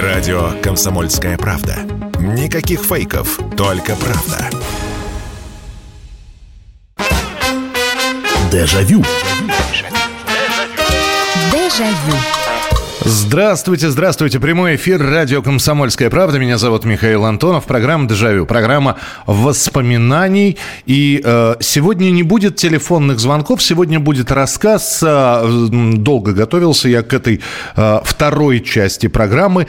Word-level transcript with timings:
Радио 0.00 0.52
«Комсомольская 0.62 1.36
правда». 1.36 1.76
Никаких 2.18 2.80
фейков, 2.80 3.38
только 3.58 3.94
правда. 3.94 4.48
Дежавю. 8.50 9.04
Дежавю. 11.52 12.41
Здравствуйте, 13.04 13.90
здравствуйте. 13.90 14.38
Прямой 14.38 14.76
эфир 14.76 15.02
радио 15.02 15.42
«Комсомольская 15.42 16.08
правда». 16.08 16.38
Меня 16.38 16.56
зовут 16.56 16.84
Михаил 16.84 17.24
Антонов. 17.24 17.64
Программа 17.64 18.06
«Дежавю». 18.06 18.46
Программа 18.46 18.96
воспоминаний. 19.26 20.56
И 20.86 21.20
э, 21.24 21.56
сегодня 21.58 22.10
не 22.10 22.22
будет 22.22 22.54
телефонных 22.54 23.18
звонков. 23.18 23.60
Сегодня 23.60 23.98
будет 23.98 24.30
рассказ. 24.30 25.00
Э, 25.02 25.68
долго 25.94 26.32
готовился 26.32 26.88
я 26.88 27.02
к 27.02 27.12
этой 27.12 27.40
э, 27.74 28.00
второй 28.04 28.60
части 28.60 29.08
программы, 29.08 29.66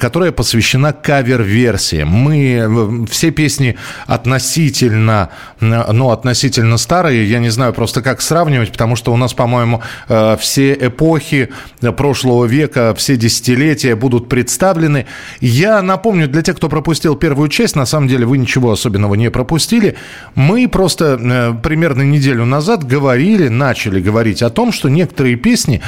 которая 0.00 0.32
посвящена 0.32 0.94
кавер-версии. 0.94 2.04
Мы 2.04 2.54
э, 2.54 3.06
все 3.10 3.32
песни 3.32 3.76
относительно, 4.06 5.28
э, 5.60 5.92
ну, 5.92 6.10
относительно 6.10 6.78
старые. 6.78 7.28
Я 7.28 7.38
не 7.38 7.50
знаю 7.50 7.74
просто 7.74 8.00
как 8.00 8.22
сравнивать, 8.22 8.72
потому 8.72 8.96
что 8.96 9.12
у 9.12 9.16
нас, 9.18 9.34
по-моему, 9.34 9.82
э, 10.08 10.38
все 10.40 10.72
эпохи 10.72 11.50
прошлого 11.80 12.46
века 12.46 12.61
века, 12.62 12.94
все 12.94 13.16
десятилетия 13.16 13.94
будут 13.96 14.28
представлены. 14.28 15.06
Я 15.40 15.82
напомню, 15.82 16.28
для 16.28 16.42
тех, 16.42 16.56
кто 16.56 16.68
пропустил 16.68 17.16
первую 17.16 17.48
часть, 17.48 17.76
на 17.76 17.86
самом 17.86 18.08
деле 18.08 18.24
вы 18.24 18.38
ничего 18.38 18.72
особенного 18.72 19.14
не 19.14 19.30
пропустили. 19.30 19.96
Мы 20.34 20.68
просто 20.68 21.18
э, 21.20 21.54
примерно 21.62 22.02
неделю 22.02 22.44
назад 22.44 22.84
говорили, 22.84 23.48
начали 23.48 24.00
говорить 24.00 24.42
о 24.42 24.50
том, 24.50 24.72
что 24.72 24.88
некоторые 24.88 25.36
песни 25.36 25.80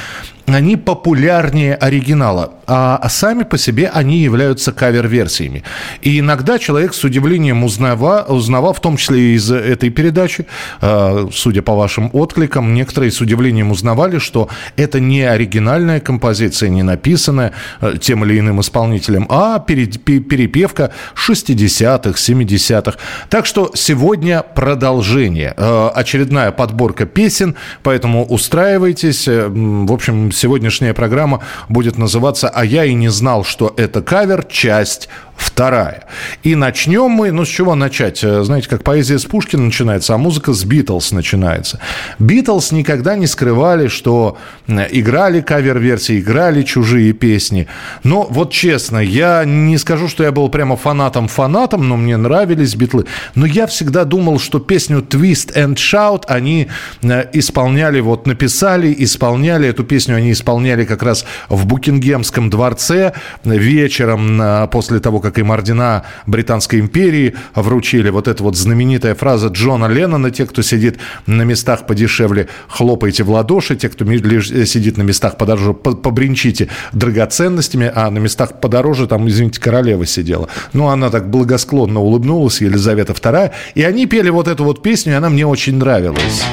они 0.47 0.77
популярнее 0.77 1.75
оригинала, 1.75 2.55
а 2.67 3.09
сами 3.09 3.45
по 3.45 3.59
себе 3.59 3.91
они 3.93 4.19
являются 4.19 4.73
кавер-версиями. 4.73 5.63
И 6.03 6.19
иногда 6.19 6.59
человек 6.59 6.95
с 6.95 7.05
удивлением 7.05 7.65
узнава, 7.65 8.25
узнавал, 8.29 8.73
в 8.73 8.81
том 8.81 8.97
числе 8.97 9.35
из 9.35 9.51
этой 9.51 9.91
передачи, 9.91 10.47
э, 10.81 11.29
судя 11.33 11.63
по 11.63 11.75
вашим 11.75 12.11
откликам, 12.13 12.75
некоторые 12.75 13.11
с 13.11 13.21
удивлением 13.21 13.71
узнавали, 13.71 14.19
что 14.19 14.49
это 14.77 15.01
не 15.01 15.23
оригинальная 15.23 16.01
композиция, 16.01 16.69
не 16.69 16.83
написанная 16.83 17.53
э, 17.81 17.95
тем 18.01 18.25
или 18.25 18.39
иным 18.39 18.61
исполнителем, 18.61 19.27
а 19.31 19.59
перепевка 19.59 20.93
60-х, 21.15 22.19
70-х. 22.19 22.99
Так 23.29 23.47
что 23.47 23.73
сегодня 23.75 24.43
продолжение. 24.43 25.55
Э, 25.57 25.89
очередная 25.95 26.51
подборка 26.51 27.07
песен, 27.07 27.57
поэтому 27.83 28.25
устраивайтесь. 28.25 29.27
В 29.27 29.93
общем, 29.93 30.33
сегодняшняя 30.35 30.95
программа 30.95 31.41
будет 31.69 31.99
называться 31.99 32.49
«А 32.49 32.65
я 32.65 32.85
и 32.85 32.95
не 32.95 33.09
знал, 33.09 33.45
что 33.45 33.73
это 33.77 34.03
кавер. 34.03 34.45
Часть 34.45 35.09
вторая». 35.37 36.05
И 36.43 36.55
начнем 36.55 37.11
мы, 37.11 37.31
ну, 37.31 37.45
с 37.45 37.49
чего 37.49 37.75
начать? 37.75 38.23
Э, 38.23 38.43
знаете, 38.45 38.69
как 38.69 38.83
поэзия 38.83 39.19
с 39.19 39.25
Пушкина 39.25 39.65
начинается, 39.65 40.15
а 40.15 40.19
музыка 40.19 40.53
с 40.53 40.65
Битлз 40.65 41.13
начинается. 41.13 41.81
Битлз 42.19 42.73
никогда 42.73 43.17
не 43.17 43.27
скрывали, 43.27 43.89
что 43.89 44.37
играли 44.69 45.41
кавер-версии, 45.41 46.21
играли 46.21 46.63
чужие 46.63 47.13
песни. 47.13 47.67
Но 48.03 48.27
вот 48.29 48.53
честно, 48.53 48.99
я 48.99 49.45
не 49.45 49.79
скажу, 49.79 50.09
что 50.09 50.25
я 50.25 50.33
был 50.33 50.49
прямо 50.49 50.77
фанатом-фанатом, 50.77 51.89
но 51.89 51.97
мне 51.97 52.17
нравились 52.17 52.75
битлы. 52.75 53.07
Но 53.35 53.47
я 53.47 53.67
всегда 53.67 54.05
думал, 54.05 54.39
что 54.39 54.59
песню 54.59 54.99
«Twist 54.99 55.55
and 55.57 55.75
Shout» 55.75 56.25
они 56.29 56.69
э, 57.03 57.25
исполняли, 57.33 58.01
вот 58.01 58.27
написали, 58.27 58.95
исполняли 58.99 59.69
эту 59.69 59.85
песню, 59.85 60.17
они 60.17 60.33
исполняли 60.33 60.85
как 60.85 61.03
раз 61.03 61.25
в 61.49 61.67
Букингемском 61.67 62.51
дворце 62.51 63.13
вечером 63.45 64.69
после 64.71 65.01
того, 65.01 65.21
как 65.25 65.39
им 65.39 65.51
ордена 65.51 66.05
Британской 66.27 66.81
империи 66.81 67.35
вручили. 67.55 68.11
Вот 68.11 68.29
эта 68.29 68.43
вот 68.43 68.57
знаменитая 68.57 69.15
фраза 69.15 69.49
Джона 69.49 69.87
Леннона, 69.87 70.31
те, 70.31 70.45
кто 70.45 70.61
сидит 70.61 70.99
на 71.27 71.43
местах 71.43 71.87
подешевле, 71.87 72.49
хлопайте 72.69 73.25
в 73.25 73.31
ладоши, 73.31 73.75
те, 73.75 73.89
кто 73.89 74.05
сидит 74.05 74.99
на 74.99 75.03
местах 75.03 75.39
подороже, 75.39 75.73
побринчите 75.73 76.69
драгоценностями, 76.93 77.91
а 77.95 78.11
на 78.11 78.19
местах 78.19 78.61
подороже, 78.61 79.07
там, 79.07 79.27
извините, 79.27 79.63
королева 79.63 80.05
сидела. 80.05 80.49
Ну, 80.75 80.89
она 80.89 81.09
так 81.09 81.31
благосклонно 81.31 82.01
улыбнулась, 82.01 82.61
Елизавета 82.61 83.15
II, 83.15 83.51
и 83.75 83.83
они 83.83 84.05
пели 84.05 84.29
вот 84.29 84.47
эту 84.47 84.65
вот 84.65 84.83
песню, 84.83 85.13
и 85.13 85.17
она 85.17 85.31
мне 85.31 85.47
очень 85.47 85.79
нравилась. 85.79 86.45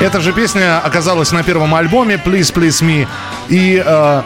Эта 0.00 0.22
же 0.22 0.32
песня 0.32 0.78
оказалась 0.78 1.30
на 1.30 1.42
первом 1.42 1.74
альбоме 1.74 2.14
«Please, 2.14 2.54
Please 2.54 2.82
Me». 2.82 3.06
И 3.50 3.82
э, 3.84 4.22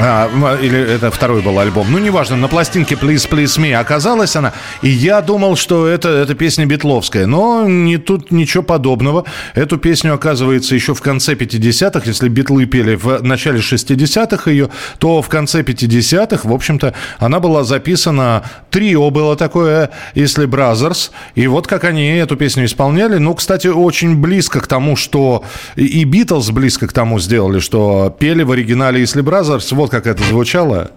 а, 0.00 0.58
или 0.62 0.78
это 0.78 1.10
второй 1.10 1.42
был 1.42 1.58
альбом. 1.58 1.88
Ну, 1.90 1.98
неважно, 1.98 2.36
на 2.36 2.46
пластинке 2.46 2.94
Please 2.94 3.28
Please 3.28 3.58
Me 3.58 3.74
оказалась 3.74 4.36
она. 4.36 4.52
И 4.80 4.88
я 4.88 5.20
думал, 5.20 5.56
что 5.56 5.88
это, 5.88 6.08
это 6.08 6.34
песня 6.34 6.66
Битловская. 6.66 7.26
Но 7.26 7.66
не 7.66 7.98
тут 7.98 8.30
ничего 8.30 8.62
подобного. 8.62 9.24
Эту 9.54 9.76
песню, 9.76 10.14
оказывается, 10.14 10.74
еще 10.74 10.94
в 10.94 11.00
конце 11.00 11.34
50-х, 11.34 12.02
если 12.04 12.28
Битлы 12.28 12.66
пели 12.66 12.94
в 12.94 13.22
начале 13.22 13.58
60-х 13.58 14.48
ее, 14.50 14.70
то 14.98 15.20
в 15.20 15.28
конце 15.28 15.62
50-х, 15.62 16.48
в 16.48 16.52
общем-то, 16.52 16.94
она 17.18 17.40
была 17.40 17.64
записана. 17.64 18.44
Трио 18.70 19.10
было 19.10 19.34
такое, 19.34 19.90
если 20.14 20.46
Brothers. 20.46 21.10
И 21.34 21.48
вот 21.48 21.66
как 21.66 21.82
они 21.82 22.08
эту 22.08 22.36
песню 22.36 22.66
исполняли. 22.66 23.18
Ну, 23.18 23.34
кстати, 23.34 23.66
очень 23.66 24.16
близко 24.16 24.60
к 24.60 24.68
тому, 24.68 24.94
что 24.94 25.42
и 25.74 26.04
Битлз 26.04 26.50
близко 26.50 26.86
к 26.86 26.92
тому 26.92 27.18
сделали, 27.18 27.58
что 27.58 28.14
пели 28.16 28.44
в 28.44 28.52
оригинале 28.52 29.00
если 29.00 29.24
Brothers. 29.24 29.74
Вот 29.74 29.87
вот 29.87 29.87
как 29.88 30.06
это 30.06 30.22
звучало. 30.24 30.90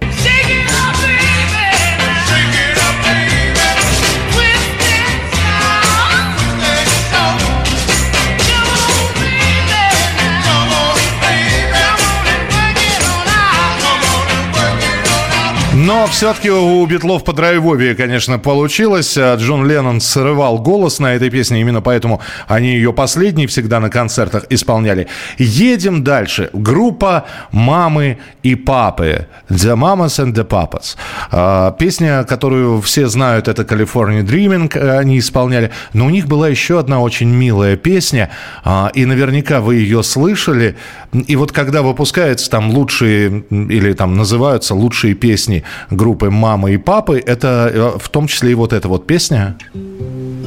Но 15.83 16.05
все-таки 16.05 16.51
у 16.51 16.85
Битлов 16.85 17.23
по 17.23 17.33
драйвовее, 17.33 17.95
конечно, 17.95 18.37
получилось. 18.37 19.17
А 19.17 19.35
Джон 19.35 19.67
Леннон 19.67 19.99
срывал 19.99 20.59
голос 20.59 20.99
на 20.99 21.15
этой 21.15 21.31
песне, 21.31 21.59
именно 21.59 21.81
поэтому 21.81 22.21
они 22.47 22.75
ее 22.75 22.93
последние 22.93 23.47
всегда 23.47 23.79
на 23.79 23.89
концертах 23.89 24.45
исполняли. 24.51 25.07
Едем 25.39 26.03
дальше. 26.03 26.51
Группа 26.53 27.25
«Мамы 27.51 28.19
и 28.43 28.53
папы». 28.53 29.27
The 29.49 29.75
Mamas 29.75 30.23
and 30.23 30.33
the 30.35 30.47
Papas. 30.47 30.97
А, 31.31 31.71
песня, 31.71 32.25
которую 32.25 32.79
все 32.81 33.07
знают, 33.07 33.47
это 33.47 33.63
«California 33.63 34.21
Dreaming» 34.21 34.77
они 34.77 35.17
исполняли. 35.17 35.71
Но 35.93 36.05
у 36.05 36.11
них 36.11 36.27
была 36.27 36.47
еще 36.47 36.77
одна 36.77 36.99
очень 36.99 37.29
милая 37.29 37.75
песня, 37.75 38.29
а, 38.63 38.91
и 38.93 39.05
наверняка 39.05 39.61
вы 39.61 39.77
ее 39.77 40.03
слышали. 40.03 40.77
И 41.13 41.35
вот 41.35 41.51
когда 41.51 41.81
выпускаются 41.81 42.49
там 42.49 42.71
лучшие, 42.71 43.43
или 43.49 43.93
там 43.93 44.15
называются 44.15 44.75
лучшие 44.75 45.13
песни 45.13 45.63
группы 45.89 46.29
«Мама 46.29 46.71
и 46.71 46.77
папы». 46.77 47.21
Это 47.25 47.71
э, 47.73 47.99
в 47.99 48.09
том 48.09 48.27
числе 48.27 48.51
и 48.51 48.55
вот 48.55 48.71
эта 48.71 48.87
вот 48.87 49.07
песня. 49.07 49.57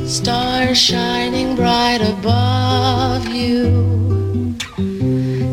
Stars 0.06 0.76
shining 0.76 1.56
bright 1.56 2.02
above 2.02 3.26
you 3.28 4.54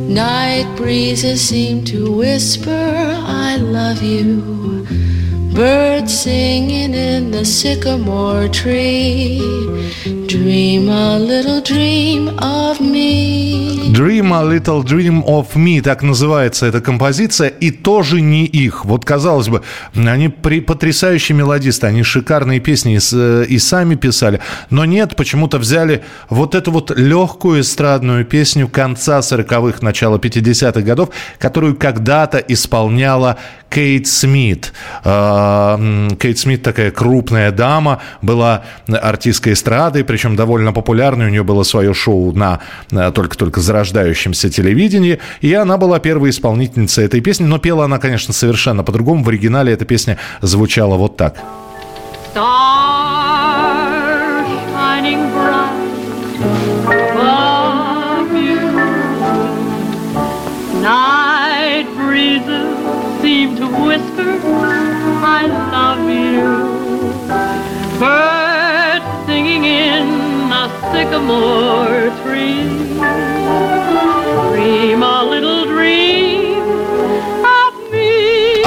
Night 0.10 0.68
breezes 0.76 1.40
seem 1.40 1.86
to 1.86 2.12
whisper 2.12 2.70
I 2.70 3.56
love 3.56 4.04
you 4.04 4.86
Birds 5.56 6.14
singing 6.20 6.94
in 6.94 7.32
the 7.32 7.46
sycamore 7.46 8.50
tree 8.50 9.40
Dream 10.28 10.90
a 10.90 11.18
little 11.18 11.62
dream 11.62 12.38
of 12.40 12.82
me 12.82 13.81
Dream 13.92 14.34
a 14.34 14.44
Little 14.44 14.84
Dream 14.84 15.22
of 15.26 15.48
Me, 15.56 15.82
так 15.82 16.02
называется 16.02 16.66
эта 16.66 16.80
композиция, 16.80 17.50
и 17.50 17.72
тоже 17.72 18.22
не 18.22 18.46
их. 18.46 18.86
Вот, 18.86 19.04
казалось 19.04 19.50
бы, 19.50 19.64
они 19.94 20.30
при, 20.30 20.62
потрясающие 20.62 21.38
мелодисты, 21.38 21.88
они 21.88 22.02
шикарные 22.04 22.62
песни 22.62 22.96
и, 22.96 23.00
э, 23.12 23.46
и 23.50 23.60
сами 23.60 23.96
писали, 23.96 24.40
но 24.70 24.86
нет, 24.86 25.18
почему-то 25.18 25.58
взяли 25.58 26.04
вот 26.30 26.56
эту 26.56 26.72
вот 26.72 26.98
легкую 26.98 27.62
эстрадную 27.62 28.24
песню 28.24 28.70
конца 28.70 29.20
40-х, 29.20 29.80
начала 29.82 30.18
50-х 30.18 30.82
годов, 30.82 31.10
которую 31.38 31.76
когда-то 31.76 32.38
исполняла 32.38 33.40
Кейт 33.70 34.08
Смит. 34.08 34.72
Э, 35.04 36.08
Кейт 36.18 36.40
Смит 36.40 36.64
такая 36.64 36.92
крупная 36.92 37.52
дама, 37.52 38.02
была 38.22 38.64
артисткой 38.88 39.54
эстрады, 39.54 40.06
причем 40.06 40.38
довольно 40.38 40.72
популярной. 40.72 41.26
У 41.26 41.30
нее 41.30 41.44
было 41.44 41.64
свое 41.64 41.94
шоу 41.94 42.32
на 42.32 42.60
только-только 42.90 43.60
зарождающемся 43.82 44.50
телевидении. 44.50 45.20
И 45.42 45.54
она 45.54 45.78
была 45.78 46.00
первой 46.00 46.30
исполнительницей 46.30 47.06
этой 47.06 47.22
песни. 47.22 47.46
Но 47.46 47.58
пела 47.58 47.86
она, 47.86 47.98
конечно, 47.98 48.34
совершенно 48.34 48.84
по-другому. 48.84 49.24
В 49.24 49.30
оригинале 49.30 49.74
эта 49.74 49.86
песня 49.86 50.18
звучала 50.42 50.96
вот 50.96 51.18
так. 51.18 51.38
Birds 68.02 69.28
singing 69.28 69.64
in 69.64 70.21
sycamore 70.92 72.12
tree. 72.24 72.68
Dream 74.52 75.04
a 75.04 75.24
little 75.24 75.66
dream 75.66 76.22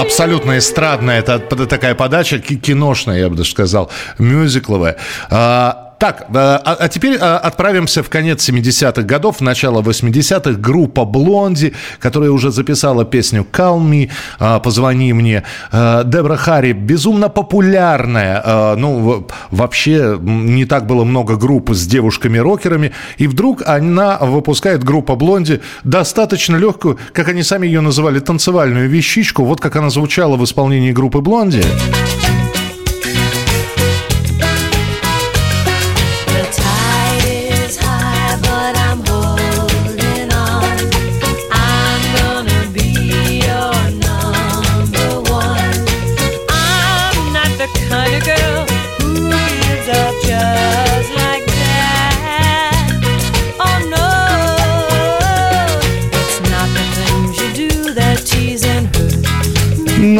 абсолютно 0.04 0.58
эстрадная, 0.58 1.20
это 1.20 1.38
такая 1.66 1.94
подача 1.94 2.38
киношная, 2.38 3.18
я 3.18 3.28
бы 3.28 3.36
даже 3.36 3.50
сказал, 3.50 3.90
мюзикловая. 4.18 4.96
А, 5.30 5.93
так, 6.04 6.26
а, 6.34 6.76
а 6.80 6.88
теперь 6.88 7.16
а, 7.18 7.38
отправимся 7.38 8.02
в 8.02 8.10
конец 8.10 8.46
70-х 8.46 9.02
годов, 9.04 9.38
в 9.38 9.40
начало 9.40 9.80
80-х. 9.80 10.60
Группа 10.60 11.06
«Блонди», 11.06 11.72
которая 11.98 12.30
уже 12.30 12.50
записала 12.50 13.06
песню 13.06 13.46
«Call 13.50 13.80
Me», 13.80 14.10
а, 14.38 14.60
«Позвони 14.60 15.14
мне». 15.14 15.44
Дебра 15.72 16.36
Харри 16.36 16.72
безумно 16.72 17.30
популярная. 17.30 18.76
Ну, 18.76 19.26
вообще 19.50 20.18
не 20.20 20.66
так 20.66 20.86
было 20.86 21.04
много 21.04 21.36
групп 21.36 21.70
с 21.70 21.86
девушками-рокерами. 21.86 22.92
И 23.16 23.26
вдруг 23.26 23.62
она 23.64 24.18
выпускает, 24.18 24.84
группа 24.84 25.14
«Блонди», 25.16 25.62
достаточно 25.84 26.56
легкую, 26.56 26.98
как 27.14 27.28
они 27.28 27.42
сами 27.42 27.66
ее 27.66 27.80
называли, 27.80 28.18
танцевальную 28.18 28.90
вещичку. 28.90 29.44
Вот 29.44 29.62
как 29.62 29.76
она 29.76 29.88
звучала 29.88 30.36
в 30.36 30.44
исполнении 30.44 30.92
группы 30.92 31.20
«Блонди». 31.20 31.62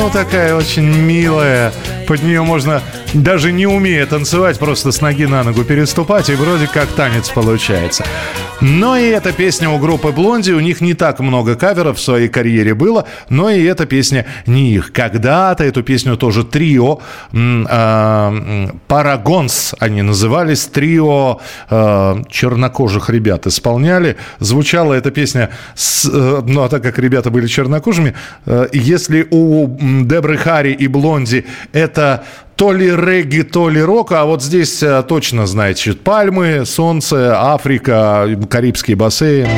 Ну, 0.05 0.11
такая 0.11 0.55
очень 0.55 0.85
милая. 0.85 1.73
Под 2.07 2.23
нее 2.23 2.43
можно, 2.43 2.83
даже 3.15 3.53
не 3.53 3.67
умея 3.67 4.07
танцевать, 4.07 4.59
просто 4.59 4.93
с 4.93 5.01
ноги 5.01 5.27
на 5.27 5.45
ногу 5.45 5.65
переступать, 5.65 6.29
и 6.29 6.35
вроде 6.35 6.67
как 6.67 6.89
танец 6.89 7.31
получается. 7.31 8.05
Но 8.61 8.97
и 8.97 9.09
эта 9.09 9.33
песня 9.33 9.69
у 9.69 9.79
группы 9.79 10.11
Блонди, 10.11 10.53
у 10.53 10.61
них 10.61 10.81
не 10.81 10.95
так 10.95 11.21
много 11.21 11.55
каверов 11.55 11.99
в 11.99 12.01
своей 12.01 12.29
карьере 12.29 12.75
было, 12.75 13.07
но 13.29 13.51
и 13.51 13.63
эта 13.63 13.87
песня 13.87 14.27
не 14.47 14.71
их. 14.73 14.93
Когда-то 14.93 15.65
эту 15.65 15.83
песню 15.83 16.17
тоже 16.17 16.45
трио, 16.45 17.01
э, 17.33 18.69
Парагонс 18.89 19.75
они 19.79 20.03
назывались, 20.03 20.67
трио 20.67 21.41
э, 21.69 22.23
чернокожих 22.31 23.11
ребят 23.11 23.47
исполняли. 23.47 24.17
Звучала 24.39 24.95
эта 24.95 25.11
песня, 25.11 25.51
с, 25.75 26.09
э, 26.11 26.43
ну 26.47 26.63
а 26.63 26.69
так 26.69 26.83
как 26.83 26.99
ребята 26.99 27.31
были 27.31 27.47
чернокожими, 27.47 28.15
э, 28.47 28.69
если 28.73 29.27
у 29.31 29.69
Дебры 30.05 30.37
Харри 30.37 30.73
и 30.73 30.87
Блонди 30.87 31.45
это 31.73 32.25
то 32.57 32.73
ли 32.73 32.91
регги, 32.91 33.43
то 33.43 33.69
ли 33.69 33.83
рок, 33.83 34.13
а 34.13 34.25
вот 34.25 34.43
здесь 34.43 34.83
э, 34.83 35.03
точно, 35.07 35.47
знаете, 35.47 35.93
пальмы, 35.95 36.65
солнце, 36.65 37.35
Африка, 37.37 38.29
Карибский 38.49 38.95
бассейн. 38.95 39.49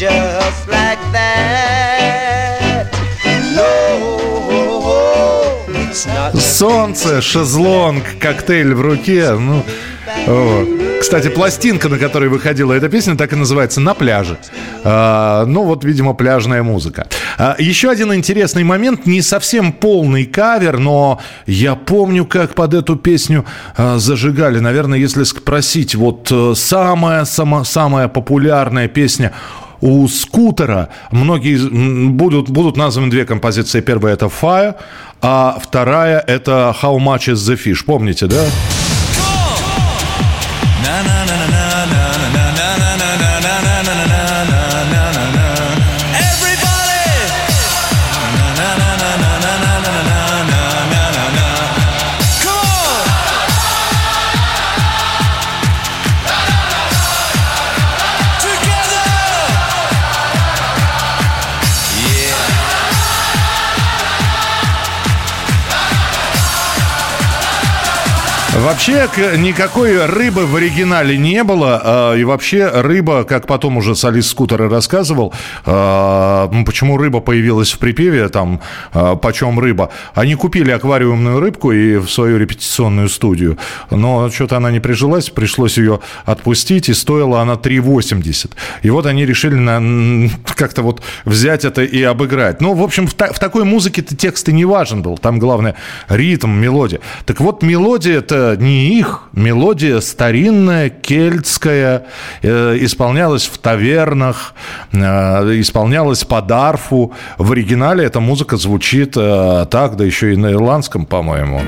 just 0.00 0.68
like 0.68 0.98
that. 1.12 2.39
Солнце, 6.60 7.22
шезлонг, 7.22 8.04
коктейль 8.18 8.74
в 8.74 8.82
руке. 8.82 9.32
Ну, 9.32 9.64
вот. 10.26 10.68
Кстати, 11.00 11.28
пластинка, 11.28 11.88
на 11.88 11.96
которой 11.96 12.28
выходила 12.28 12.74
эта 12.74 12.90
песня, 12.90 13.16
так 13.16 13.32
и 13.32 13.36
называется 13.36 13.80
«На 13.80 13.94
пляже». 13.94 14.36
А, 14.84 15.46
ну, 15.46 15.64
вот, 15.64 15.86
видимо, 15.86 16.12
пляжная 16.12 16.62
музыка. 16.62 17.08
А, 17.38 17.56
еще 17.58 17.88
один 17.88 18.12
интересный 18.12 18.62
момент. 18.62 19.06
Не 19.06 19.22
совсем 19.22 19.72
полный 19.72 20.26
кавер, 20.26 20.78
но 20.78 21.18
я 21.46 21.76
помню, 21.76 22.26
как 22.26 22.54
под 22.54 22.74
эту 22.74 22.96
песню 22.96 23.46
а, 23.78 23.96
зажигали. 23.96 24.58
Наверное, 24.58 24.98
если 24.98 25.22
спросить, 25.22 25.94
вот 25.94 26.28
э, 26.30 26.52
самая, 26.54 27.24
самая, 27.24 27.64
самая 27.64 28.08
популярная 28.08 28.86
песня 28.86 29.32
у 29.80 30.06
скутера 30.08 30.90
многие 31.10 32.10
будут, 32.10 32.50
будут 32.50 32.76
названы 32.76 33.10
две 33.10 33.24
композиции. 33.24 33.80
Первая 33.80 34.14
это 34.14 34.26
Fire, 34.26 34.76
а 35.22 35.58
вторая 35.60 36.22
это 36.26 36.74
How 36.82 36.98
Much 36.98 37.32
is 37.32 37.34
the 37.34 37.56
Fish. 37.56 37.84
Помните, 37.84 38.26
да? 38.26 38.44
Вообще 68.70 69.08
никакой 69.36 70.06
рыбы 70.06 70.46
в 70.46 70.54
оригинале 70.54 71.18
не 71.18 71.42
было. 71.42 71.80
А, 71.82 72.14
и 72.14 72.22
вообще 72.22 72.68
рыба, 72.68 73.24
как 73.24 73.48
потом 73.48 73.78
уже 73.78 73.96
солист 73.96 74.30
скутера 74.30 74.68
рассказывал, 74.68 75.34
а, 75.66 76.48
почему 76.64 76.96
рыба 76.96 77.18
появилась 77.18 77.72
в 77.72 77.78
припеве, 77.80 78.28
там, 78.28 78.60
а, 78.92 79.16
почем 79.16 79.58
рыба. 79.58 79.90
Они 80.14 80.36
купили 80.36 80.70
аквариумную 80.70 81.40
рыбку 81.40 81.72
и 81.72 81.96
в 81.96 82.08
свою 82.08 82.38
репетиционную 82.38 83.08
студию. 83.08 83.58
Но 83.90 84.30
что-то 84.30 84.58
она 84.58 84.70
не 84.70 84.78
прижилась, 84.78 85.30
пришлось 85.30 85.76
ее 85.76 85.98
отпустить, 86.24 86.88
и 86.88 86.94
стоила 86.94 87.40
она 87.40 87.54
3,80. 87.54 88.52
И 88.82 88.90
вот 88.90 89.04
они 89.06 89.26
решили 89.26 89.56
на, 89.56 90.30
как-то 90.54 90.82
вот 90.82 91.02
взять 91.24 91.64
это 91.64 91.82
и 91.82 92.00
обыграть. 92.04 92.60
Ну, 92.60 92.74
в 92.74 92.84
общем, 92.84 93.08
в, 93.08 93.14
та, 93.14 93.32
в 93.32 93.40
такой 93.40 93.64
музыке 93.64 94.02
текст 94.02 94.48
и 94.48 94.52
не 94.52 94.64
важен 94.64 95.02
был. 95.02 95.18
Там 95.18 95.40
главное 95.40 95.74
ритм, 96.08 96.52
мелодия. 96.52 97.00
Так 97.26 97.40
вот, 97.40 97.64
мелодия 97.64 98.18
это 98.18 98.59
не 98.60 98.98
их. 98.98 99.22
Мелодия 99.32 100.00
старинная, 100.00 100.90
кельтская, 100.90 102.06
э, 102.42 102.76
исполнялась 102.80 103.46
в 103.46 103.58
тавернах, 103.58 104.54
э, 104.92 104.98
исполнялась 105.60 106.24
под 106.24 106.50
арфу. 106.52 107.12
В 107.38 107.52
оригинале 107.52 108.04
эта 108.04 108.20
музыка 108.20 108.56
звучит 108.56 109.16
э, 109.16 109.66
так, 109.70 109.96
да 109.96 110.04
еще 110.04 110.32
и 110.32 110.36
на 110.36 110.52
ирландском, 110.52 111.06
по-моему. 111.06 111.60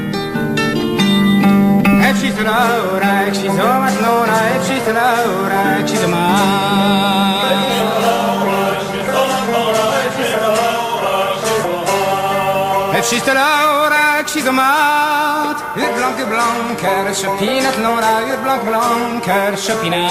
She's 13.03 13.21
still 13.21 13.37
out, 13.37 14.29
she's 14.29 14.47
a 14.47 14.53
blank, 14.53 15.02
Kershopinat, 16.83 17.79
Nora, 17.79 18.15
Blanc, 18.43 18.63
Blanc, 18.65 19.23
Kershopinat. 19.23 20.11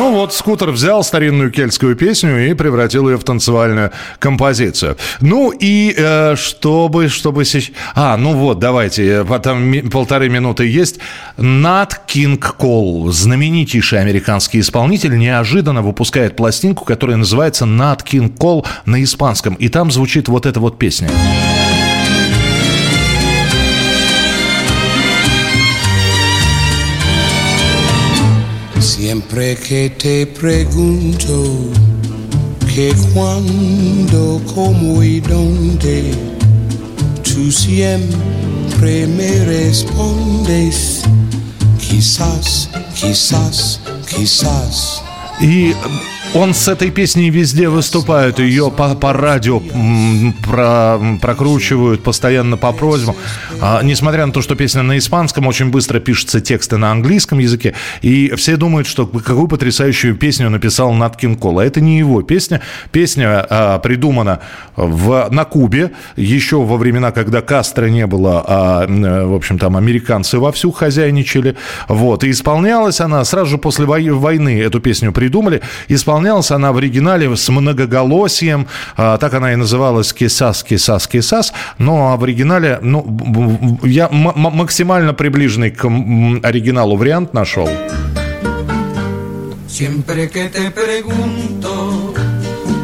Ну 0.00 0.12
вот, 0.12 0.32
скутер 0.32 0.70
взял 0.70 1.04
старинную 1.04 1.50
кельтскую 1.50 1.94
песню 1.94 2.48
и 2.48 2.54
превратил 2.54 3.10
ее 3.10 3.18
в 3.18 3.22
танцевальную 3.22 3.92
композицию. 4.18 4.96
Ну 5.20 5.50
и 5.50 5.94
э, 5.94 6.36
чтобы, 6.36 7.08
чтобы 7.08 7.44
сейчас... 7.44 7.76
А, 7.94 8.16
ну 8.16 8.32
вот, 8.32 8.58
давайте, 8.58 9.26
потом 9.28 9.90
полторы 9.90 10.30
минуты 10.30 10.66
есть. 10.66 11.00
Нат 11.36 12.00
Кинг 12.06 12.56
Кол, 12.56 13.12
знаменитейший 13.12 14.00
американский 14.00 14.60
исполнитель, 14.60 15.18
неожиданно 15.18 15.82
выпускает 15.82 16.34
пластинку, 16.34 16.86
которая 16.86 17.18
называется 17.18 17.66
Нат 17.66 18.02
Кинг 18.02 18.38
Кол 18.38 18.66
на 18.86 19.04
испанском. 19.04 19.52
И 19.52 19.68
там 19.68 19.90
звучит 19.90 20.28
вот 20.28 20.46
эта 20.46 20.60
вот 20.60 20.78
песня. 20.78 21.10
Siempre 29.10 29.56
que 29.56 29.90
te 29.90 30.24
pregunto 30.24 31.44
que 32.72 32.94
cuando, 33.12 34.40
cómo 34.54 35.02
y 35.02 35.18
dónde, 35.18 36.14
tú 37.24 37.50
siempre 37.50 39.08
me 39.08 39.44
respondes, 39.46 41.02
quizás, 41.80 42.68
quizás, 42.94 43.80
quizás. 44.08 45.02
И 45.40 45.74
Он 46.32 46.54
с 46.54 46.68
этой 46.68 46.92
песней 46.92 47.28
везде 47.28 47.68
выступает, 47.68 48.38
ее 48.38 48.70
по, 48.70 48.94
по 48.94 49.12
радио 49.12 49.60
про, 50.46 50.96
прокручивают 51.20 52.04
постоянно 52.04 52.56
по 52.56 52.70
просьбам. 52.70 53.16
А, 53.60 53.82
несмотря 53.82 54.26
на 54.26 54.32
то, 54.32 54.40
что 54.40 54.54
песня 54.54 54.82
на 54.82 54.96
испанском, 54.96 55.48
очень 55.48 55.70
быстро 55.70 55.98
пишутся 55.98 56.40
тексты 56.40 56.76
на 56.76 56.92
английском 56.92 57.40
языке, 57.40 57.74
и 58.00 58.32
все 58.36 58.56
думают, 58.56 58.86
что 58.86 59.06
какую 59.08 59.48
потрясающую 59.48 60.14
песню 60.14 60.50
написал 60.50 60.92
Нат 60.92 61.16
Кинг 61.16 61.44
А 61.44 61.64
это 61.64 61.80
не 61.80 61.98
его 61.98 62.22
песня. 62.22 62.60
Песня 62.92 63.44
а, 63.50 63.78
придумана 63.80 64.38
в, 64.76 65.26
на 65.32 65.44
Кубе, 65.44 65.90
еще 66.14 66.62
во 66.62 66.76
времена, 66.76 67.10
когда 67.10 67.40
Кастро 67.40 67.86
не 67.86 68.06
было, 68.06 68.44
а, 68.46 68.86
в 68.86 69.34
общем, 69.34 69.58
там 69.58 69.76
американцы 69.76 70.38
вовсю 70.38 70.70
хозяйничали. 70.70 71.56
Вот, 71.88 72.22
и 72.22 72.30
исполнялась 72.30 73.00
она 73.00 73.24
сразу 73.24 73.50
же 73.50 73.58
после 73.58 73.84
войны, 73.84 74.60
эту 74.62 74.78
песню 74.78 75.10
придумали, 75.10 75.60
исполнялась 75.88 76.19
исполнялась 76.20 76.50
она 76.50 76.72
в 76.72 76.76
оригинале 76.76 77.34
с 77.34 77.48
многоголосием, 77.48 78.66
а, 78.94 79.16
так 79.16 79.32
она 79.32 79.54
и 79.54 79.56
называлась 79.56 80.12
«Кисас, 80.12 80.62
кисас, 80.62 81.06
кисас», 81.06 81.52
но 81.78 82.14
в 82.18 82.24
оригинале, 82.24 82.78
ну, 82.82 83.78
я 83.82 84.08
максимально 84.10 85.14
приближенный 85.14 85.70
к 85.70 85.84
оригиналу 86.42 86.96
вариант 86.96 87.32
нашел. 87.32 87.68
Siempre 89.66 90.28
que 90.28 90.50
te 90.50 90.70
pregunto 90.70 92.12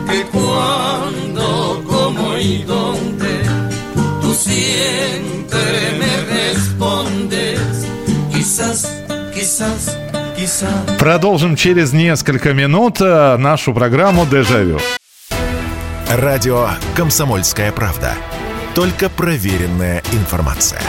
que 0.09 0.25
cuándo, 0.33 1.83
cómo 1.87 2.39
y 2.39 2.63
dónde, 2.63 3.33
tú 4.23 4.33
siempre 4.33 5.77
me 6.01 6.13
respondes, 6.39 7.61
quizás, 8.33 8.89
quizás, 9.35 9.99
Продолжим 10.99 11.57
через 11.57 11.93
несколько 11.93 12.53
минут 12.53 13.01
э, 13.01 13.37
нашу 13.37 13.73
программу 13.73 14.27
«Дежавю». 14.27 14.79
Радио 16.11 16.69
«Комсомольская 16.95 17.73
правда». 17.73 18.15
Только 18.75 19.09
проверенная 19.09 20.03
информация. 20.13 20.83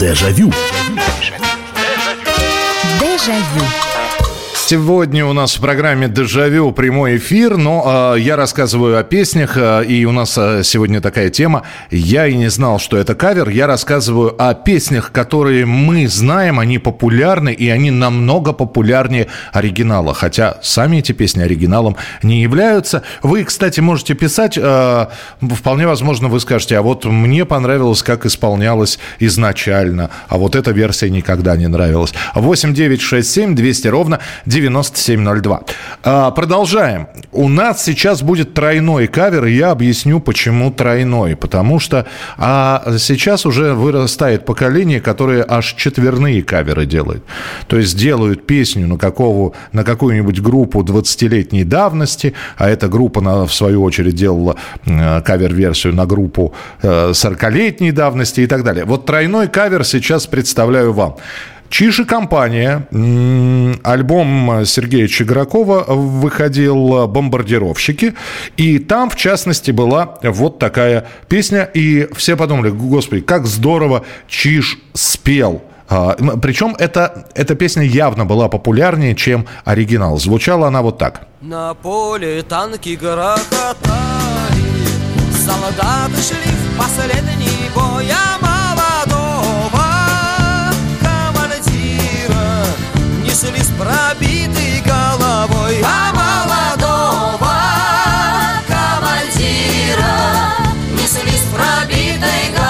Дежавю. 0.00 0.50
Дежавю. 3.00 3.83
Сегодня 4.74 5.24
у 5.24 5.32
нас 5.32 5.54
в 5.56 5.60
программе 5.60 6.08
«Дежавю» 6.08 6.72
прямой 6.72 7.18
эфир, 7.18 7.56
но 7.56 8.14
э, 8.16 8.20
я 8.22 8.34
рассказываю 8.34 8.98
о 8.98 9.04
песнях, 9.04 9.56
э, 9.56 9.84
и 9.84 10.04
у 10.04 10.10
нас 10.10 10.36
э, 10.36 10.62
сегодня 10.64 11.00
такая 11.00 11.30
тема. 11.30 11.62
Я 11.92 12.26
и 12.26 12.34
не 12.34 12.50
знал, 12.50 12.80
что 12.80 12.96
это 12.96 13.14
кавер. 13.14 13.50
Я 13.50 13.68
рассказываю 13.68 14.34
о 14.36 14.52
песнях, 14.54 15.12
которые 15.12 15.64
мы 15.64 16.08
знаем, 16.08 16.58
они 16.58 16.80
популярны, 16.80 17.52
и 17.52 17.68
они 17.68 17.92
намного 17.92 18.52
популярнее 18.52 19.28
оригинала. 19.52 20.12
Хотя 20.12 20.58
сами 20.60 20.96
эти 20.96 21.12
песни 21.12 21.42
оригиналом 21.42 21.94
не 22.24 22.42
являются. 22.42 23.04
Вы, 23.22 23.44
кстати, 23.44 23.78
можете 23.78 24.14
писать, 24.14 24.58
э, 24.60 25.06
вполне 25.40 25.86
возможно, 25.86 26.26
вы 26.26 26.40
скажете, 26.40 26.78
а 26.78 26.82
вот 26.82 27.04
мне 27.04 27.44
понравилось, 27.44 28.02
как 28.02 28.26
исполнялось 28.26 28.98
изначально, 29.20 30.10
а 30.28 30.36
вот 30.36 30.56
эта 30.56 30.72
версия 30.72 31.10
никогда 31.10 31.56
не 31.56 31.68
нравилась. 31.68 32.12
8 32.34 32.74
9 32.74 33.00
6 33.00 33.30
7 33.30 33.54
200 33.54 33.86
ровно 33.86 34.18
9702. 34.64 35.60
А, 36.02 36.30
продолжаем. 36.30 37.08
У 37.32 37.48
нас 37.48 37.84
сейчас 37.84 38.22
будет 38.22 38.54
тройной 38.54 39.06
кавер, 39.08 39.44
и 39.44 39.52
я 39.52 39.70
объясню, 39.70 40.20
почему 40.20 40.70
тройной. 40.70 41.36
Потому 41.36 41.78
что 41.78 42.06
а 42.38 42.82
сейчас 42.98 43.44
уже 43.46 43.74
вырастает 43.74 44.46
поколение, 44.46 45.00
которое 45.00 45.44
аж 45.46 45.74
четверные 45.74 46.42
каверы 46.42 46.86
делает. 46.86 47.22
То 47.66 47.76
есть 47.76 47.96
делают 47.96 48.46
песню 48.46 48.86
на, 48.86 48.96
какого, 48.96 49.52
на 49.72 49.84
какую-нибудь 49.84 50.40
группу 50.40 50.82
20-летней 50.82 51.64
давности, 51.64 52.34
а 52.56 52.68
эта 52.68 52.88
группа, 52.88 53.20
на, 53.20 53.46
в 53.46 53.52
свою 53.52 53.82
очередь, 53.82 54.14
делала 54.14 54.56
э, 54.86 55.20
кавер-версию 55.20 55.94
на 55.94 56.06
группу 56.06 56.54
э, 56.82 57.10
40-летней 57.10 57.92
давности 57.92 58.40
и 58.40 58.46
так 58.46 58.64
далее. 58.64 58.84
Вот 58.84 59.04
тройной 59.04 59.48
кавер 59.48 59.84
сейчас 59.84 60.26
представляю 60.26 60.92
вам. 60.92 61.16
Чижи 61.68 62.04
компания. 62.04 62.86
Альбом 63.82 64.64
Сергея 64.64 65.08
Чигракова 65.08 65.84
выходил 65.88 67.08
«Бомбардировщики». 67.08 68.14
И 68.56 68.78
там, 68.78 69.10
в 69.10 69.16
частности, 69.16 69.70
была 69.72 70.18
вот 70.22 70.58
такая 70.58 71.06
песня. 71.28 71.64
И 71.74 72.08
все 72.14 72.36
подумали, 72.36 72.70
господи, 72.70 73.22
как 73.22 73.46
здорово 73.46 74.04
Чиж 74.28 74.78
спел. 74.92 75.62
А, 75.88 76.16
причем 76.40 76.74
эта, 76.78 77.26
эта 77.34 77.54
песня 77.54 77.82
явно 77.82 78.24
была 78.24 78.48
популярнее, 78.48 79.14
чем 79.14 79.46
оригинал. 79.64 80.18
Звучала 80.18 80.68
она 80.68 80.82
вот 80.82 80.98
так. 80.98 81.26
На 81.40 81.74
поле 81.74 82.42
танки 82.42 82.98
грохотали, 83.00 83.84
солдаты 85.32 86.22
шли 86.22 86.52
в 86.52 86.78
последний 86.78 87.68
бой, 87.74 88.06
мысли 93.44 93.62
с 93.62 93.68
пробитой 93.78 94.80
головой. 94.84 95.82
А 95.84 96.12
молодого 96.14 97.52
командира 98.66 100.14
Несли 100.92 101.36
с 101.36 101.42
пробитой 101.52 102.50
головой 102.52 102.63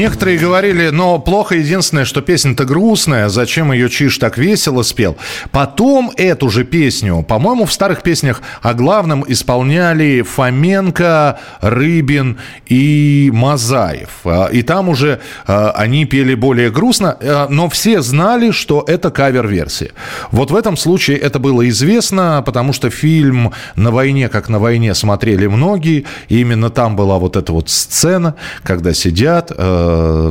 Некоторые 0.00 0.38
говорили, 0.38 0.88
но 0.88 1.18
плохо 1.18 1.56
единственное, 1.56 2.06
что 2.06 2.22
песня-то 2.22 2.64
грустная, 2.64 3.28
зачем 3.28 3.70
ее 3.70 3.90
Чиш 3.90 4.16
так 4.16 4.38
весело 4.38 4.80
спел. 4.80 5.18
Потом 5.50 6.10
эту 6.16 6.48
же 6.48 6.64
песню, 6.64 7.22
по-моему, 7.22 7.66
в 7.66 7.72
старых 7.72 8.00
песнях 8.02 8.40
о 8.62 8.72
главном 8.72 9.26
исполняли 9.28 10.22
Фоменко, 10.22 11.38
Рыбин 11.60 12.38
и 12.66 13.30
Мазаев. 13.30 14.08
А, 14.24 14.46
и 14.46 14.62
там 14.62 14.88
уже 14.88 15.20
а, 15.46 15.72
они 15.72 16.06
пели 16.06 16.32
более 16.32 16.70
грустно, 16.70 17.18
а, 17.20 17.48
но 17.50 17.68
все 17.68 18.00
знали, 18.00 18.52
что 18.52 18.82
это 18.86 19.10
кавер-версия. 19.10 19.90
Вот 20.30 20.50
в 20.50 20.56
этом 20.56 20.78
случае 20.78 21.18
это 21.18 21.38
было 21.38 21.68
известно, 21.68 22.42
потому 22.46 22.72
что 22.72 22.88
фильм 22.88 23.52
«На 23.76 23.90
войне, 23.90 24.30
как 24.30 24.48
на 24.48 24.60
войне» 24.60 24.94
смотрели 24.94 25.46
многие, 25.46 26.06
и 26.30 26.40
именно 26.40 26.70
там 26.70 26.96
была 26.96 27.18
вот 27.18 27.36
эта 27.36 27.52
вот 27.52 27.68
сцена, 27.68 28.34
когда 28.62 28.94
сидят 28.94 29.52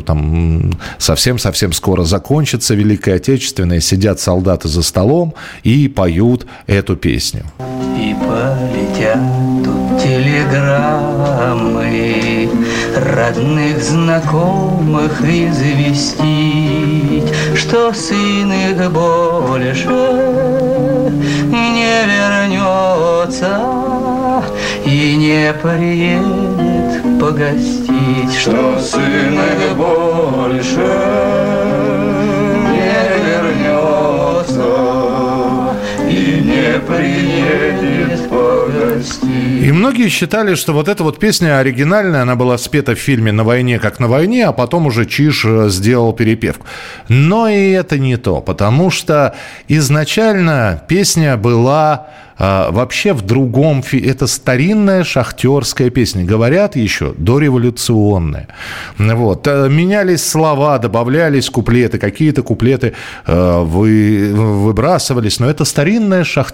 там 0.06 0.72
совсем-совсем 0.98 1.74
скоро 1.74 2.04
закончится 2.04 2.76
Великая 2.76 3.16
Отечественная, 3.16 3.80
сидят 3.80 4.20
солдаты 4.20 4.68
за 4.68 4.84
столом 4.84 5.34
и 5.64 5.88
поют 5.88 6.46
эту 6.68 6.96
песню. 6.96 7.46
И 7.98 8.16
полетят 8.16 9.20
тут 9.64 10.02
телеграммы 10.02 11.70
Родных, 12.96 13.82
знакомых 13.84 15.22
известить 15.22 16.20
Что 17.56 17.94
сын 17.94 18.52
их 18.52 18.92
больше 18.92 19.88
не 21.48 22.06
вернется 22.08 23.62
И 24.86 25.16
не 25.16 25.54
приедет 25.54 26.79
погостить, 27.20 28.34
что 28.34 28.80
сын 28.80 29.34
их 29.34 29.76
больше 29.76 30.88
не 32.72 33.02
вернется. 33.28 34.70
И 36.08 36.42
не 36.42 36.59
И 39.62 39.72
многие 39.72 40.10
считали, 40.10 40.56
что 40.56 40.74
вот 40.74 40.88
эта 40.88 41.04
вот 41.04 41.20
песня 41.20 41.60
оригинальная, 41.60 42.24
она 42.24 42.36
была 42.36 42.58
спета 42.58 42.96
в 42.96 43.00
фильме 43.00 43.32
«На 43.32 43.44
войне, 43.44 43.78
как 43.80 44.00
на 44.00 44.08
войне», 44.08 44.46
а 44.48 44.52
потом 44.52 44.88
уже 44.88 45.06
Чиш 45.06 45.46
э, 45.46 45.70
сделал 45.70 46.14
перепевку. 46.14 46.66
Но 47.08 47.48
и 47.48 47.70
это 47.72 48.00
не 48.00 48.18
то, 48.18 48.42
потому 48.42 48.90
что 48.90 49.36
изначально 49.68 50.82
песня 50.88 51.38
была 51.38 52.08
а, 52.40 52.72
вообще 52.72 53.12
в 53.12 53.22
другом... 53.22 53.84
Это 53.92 54.26
старинная 54.26 55.04
шахтерская 55.04 55.90
песня. 55.90 56.24
Говорят 56.24 56.78
еще 56.78 57.14
дореволюционная. 57.18 58.48
Вот. 58.98 59.46
Э, 59.46 59.68
менялись 59.70 60.26
слова, 60.26 60.80
добавлялись 60.80 61.50
куплеты. 61.50 61.98
Какие-то 61.98 62.42
куплеты 62.42 62.94
э, 63.28 63.62
вы, 63.62 64.32
выбрасывались. 64.34 65.40
Но 65.42 65.50
это 65.50 65.66
старинная 65.66 66.24
шахтерская 66.24 66.49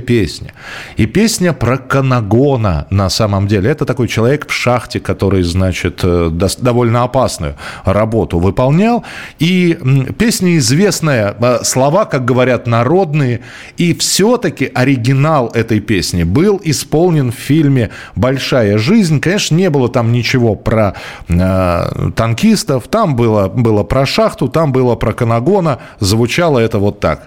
песня. 0.00 0.52
И 0.96 1.06
песня 1.06 1.52
про 1.52 1.78
Канагона 1.78 2.86
на 2.90 3.08
самом 3.08 3.46
деле. 3.46 3.70
Это 3.70 3.84
такой 3.84 4.08
человек 4.08 4.48
в 4.48 4.52
шахте, 4.52 5.00
который, 5.00 5.42
значит, 5.42 6.00
э, 6.02 6.30
довольно 6.58 7.04
опасную 7.04 7.56
работу 7.84 8.38
выполнял. 8.38 9.04
И 9.38 9.78
песня 10.18 10.56
известная. 10.56 11.34
Слова, 11.62 12.04
как 12.04 12.24
говорят, 12.24 12.66
народные. 12.66 13.40
И 13.76 13.94
все-таки 13.94 14.70
оригинал 14.74 15.48
этой 15.48 15.80
песни 15.80 16.24
был 16.24 16.60
исполнен 16.64 17.32
в 17.32 17.36
фильме 17.36 17.90
«Большая 18.16 18.78
жизнь». 18.78 19.20
Конечно, 19.20 19.56
не 19.56 19.70
было 19.70 19.88
там 19.88 20.12
ничего 20.12 20.54
про 20.54 20.94
э, 21.28 22.10
танкистов, 22.16 22.88
там 22.88 23.16
было, 23.16 23.48
было 23.48 23.82
про 23.82 24.06
шахту, 24.06 24.48
там 24.48 24.72
было 24.72 24.96
про 24.96 25.12
Канагона. 25.12 25.78
Звучало 26.00 26.58
это 26.58 26.78
вот 26.78 27.00
так. 27.00 27.26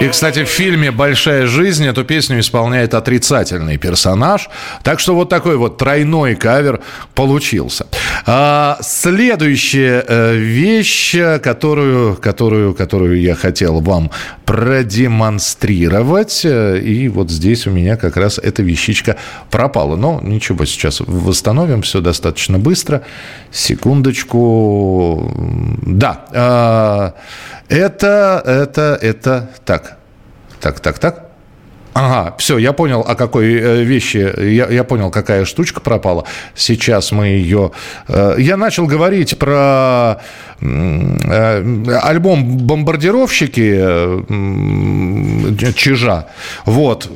И, 0.00 0.08
кстати, 0.08 0.44
в 0.44 0.48
фильме 0.48 0.90
«Большая 0.90 1.46
жизнь» 1.46 1.86
эту 1.86 2.04
песню 2.04 2.40
исполняет 2.40 2.92
отрицательный 2.92 3.78
персонаж. 3.78 4.50
Так 4.82 5.00
что 5.00 5.14
вот 5.14 5.30
такой 5.30 5.56
вот 5.56 5.78
тройной 5.78 6.34
кавер 6.34 6.80
получился. 7.14 7.86
А, 8.26 8.76
следующая 8.82 10.04
э, 10.06 10.36
вещь, 10.36 11.16
которую, 11.42 12.16
которую, 12.16 12.74
которую 12.74 13.20
я 13.20 13.34
хотел 13.34 13.80
вам 13.80 14.10
продемонстрировать. 14.44 16.42
Э, 16.44 16.78
и 16.78 17.08
вот 17.08 17.30
здесь 17.30 17.66
у 17.66 17.70
меня 17.70 17.96
как 17.96 18.18
раз 18.18 18.38
эта 18.38 18.62
вещичка 18.62 19.16
пропала. 19.50 19.96
Но 19.96 20.20
ничего, 20.22 20.66
сейчас 20.66 21.00
восстановим 21.00 21.80
все 21.80 22.02
достаточно 22.02 22.58
быстро. 22.58 23.02
Секундочку. 23.50 25.32
Да. 25.86 26.26
А, 26.32 27.14
это, 27.68 28.42
это, 28.44 28.98
это... 29.00 29.50
Так, 29.64 29.96
так, 30.60 30.80
так, 30.80 30.98
так. 30.98 31.26
Ага, 31.98 32.34
все, 32.36 32.58
я 32.58 32.74
понял, 32.74 33.00
о 33.00 33.14
какой 33.14 33.54
э, 33.54 33.82
вещи, 33.82 34.18
я, 34.38 34.68
я 34.68 34.84
понял, 34.84 35.10
какая 35.10 35.46
штучка 35.46 35.80
пропала. 35.80 36.26
Сейчас 36.54 37.10
мы 37.10 37.28
ее... 37.28 37.72
Э, 38.06 38.34
я 38.36 38.58
начал 38.58 38.86
говорить 38.86 39.38
про 39.38 40.20
альбом 40.60 42.58
«Бомбардировщики» 42.58 43.76
Чижа. 45.74 46.28
Вот, 46.64 47.10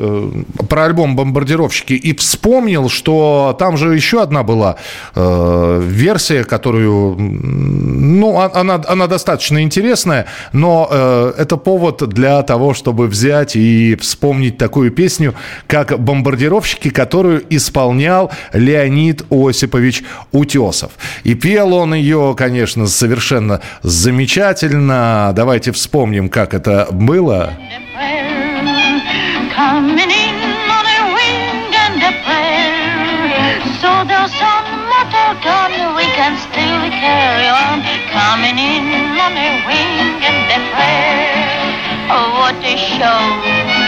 про 0.69 0.85
альбом 0.85 1.17
«Бомбардировщики». 1.17 1.95
И 1.95 2.15
вспомнил, 2.15 2.89
что 2.91 3.57
там 3.59 3.77
же 3.77 3.95
еще 3.95 4.23
одна 4.23 4.43
была 4.43 4.77
версия, 5.15 6.45
которую... 6.45 7.17
Ну, 7.19 8.39
а, 8.39 8.51
она, 8.53 8.83
она 8.87 9.07
достаточно 9.07 9.63
интересная, 9.63 10.27
но 10.53 11.33
это 11.39 11.57
повод 11.57 12.07
для 12.09 12.43
того, 12.43 12.75
чтобы 12.75 13.07
взять 13.07 13.57
и 13.57 13.97
вспомнить 13.97 14.59
такую 14.59 14.91
песню, 14.91 15.35
как 15.67 15.99
«Бомбардировщики», 15.99 16.91
которую 16.91 17.43
исполнял 17.49 18.31
Леонид 18.53 19.25
Осипович 19.31 20.03
Утесов. 20.33 20.93
И 21.25 21.35
пел 21.35 21.73
он 21.73 21.95
ее, 21.95 22.35
конечно, 22.37 22.87
совершенно 22.87 23.30
замечательно. 23.83 25.33
Давайте 25.35 25.73
вспомним, 25.73 26.29
как 26.29 26.55
это 26.55 26.89
было. 26.91 27.55
What 42.41 42.65
a 42.65 42.77
show! 42.77 43.80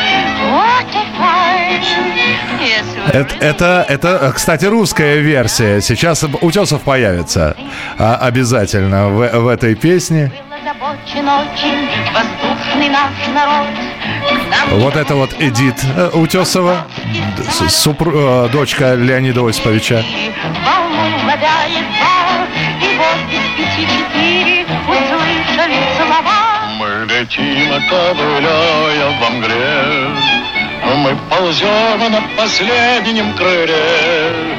Это, 3.12 3.34
это, 3.40 3.86
это, 3.88 4.32
кстати, 4.34 4.64
русская 4.64 5.18
версия. 5.18 5.80
Сейчас 5.80 6.24
Утесов 6.40 6.82
появится 6.82 7.56
а, 7.98 8.16
обязательно 8.16 9.08
в, 9.08 9.28
в 9.40 9.48
этой 9.48 9.74
песне. 9.74 10.32
Вот 14.70 14.96
это 14.96 15.14
вот 15.14 15.34
Эдит 15.38 15.76
э, 15.96 16.10
Утесова, 16.14 16.86
супру, 17.68 18.12
э, 18.14 18.48
дочка 18.50 18.94
Леонида 18.94 19.46
Осиповича. 19.46 20.04
Мы 26.78 27.06
летим, 27.06 27.88
ковыляя 27.88 29.20
во 29.20 29.30
мгле, 29.30 30.61
мы 30.96 31.16
ползем 31.30 32.10
на 32.10 32.22
последнем 32.36 33.32
крыле 33.34 34.58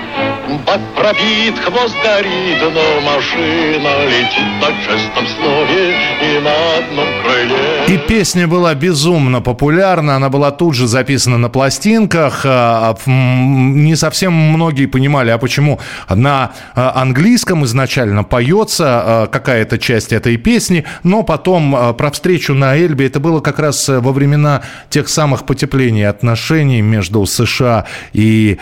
Бак 0.66 0.80
пробит, 0.96 1.60
хвост 1.60 1.96
горит, 2.04 2.62
но 2.62 3.02
машина 3.02 4.06
летит 4.06 4.48
на 4.62 4.68
честном 4.82 5.28
слове 5.28 5.94
и 6.22 6.40
на 6.40 6.78
одном 6.78 7.08
крыле. 7.22 7.96
И 7.96 7.98
песня 7.98 8.48
была 8.48 8.74
безумно 8.74 9.42
популярна, 9.42 10.16
она 10.16 10.30
была 10.30 10.52
тут 10.52 10.74
же 10.76 10.88
записана 10.88 11.38
на 11.38 11.50
пластинках. 11.50 12.46
А, 12.46 12.96
не 13.06 13.96
совсем 13.98 14.32
многие 14.34 14.86
понимали, 14.86 15.32
а 15.32 15.38
почему 15.38 15.80
на 16.10 16.52
а, 16.76 16.94
английском 16.96 17.66
изначально 17.66 18.24
поется 18.24 18.86
а, 18.86 19.28
какая-то 19.28 19.78
часть 19.78 20.14
этой 20.14 20.38
песни, 20.38 20.86
но 21.04 21.24
потом 21.24 21.94
про 21.98 22.12
встречу 22.12 22.54
на 22.54 22.78
Эльбе, 22.78 23.08
это 23.08 23.20
было 23.20 23.42
как 23.42 23.60
раз 23.60 23.90
во 23.90 24.14
времена 24.14 24.62
тех 24.90 25.10
самых 25.10 25.46
потеплений 25.46 26.04
отношений 26.04 26.82
между 26.82 27.26
США 27.26 27.86
и 28.14 28.60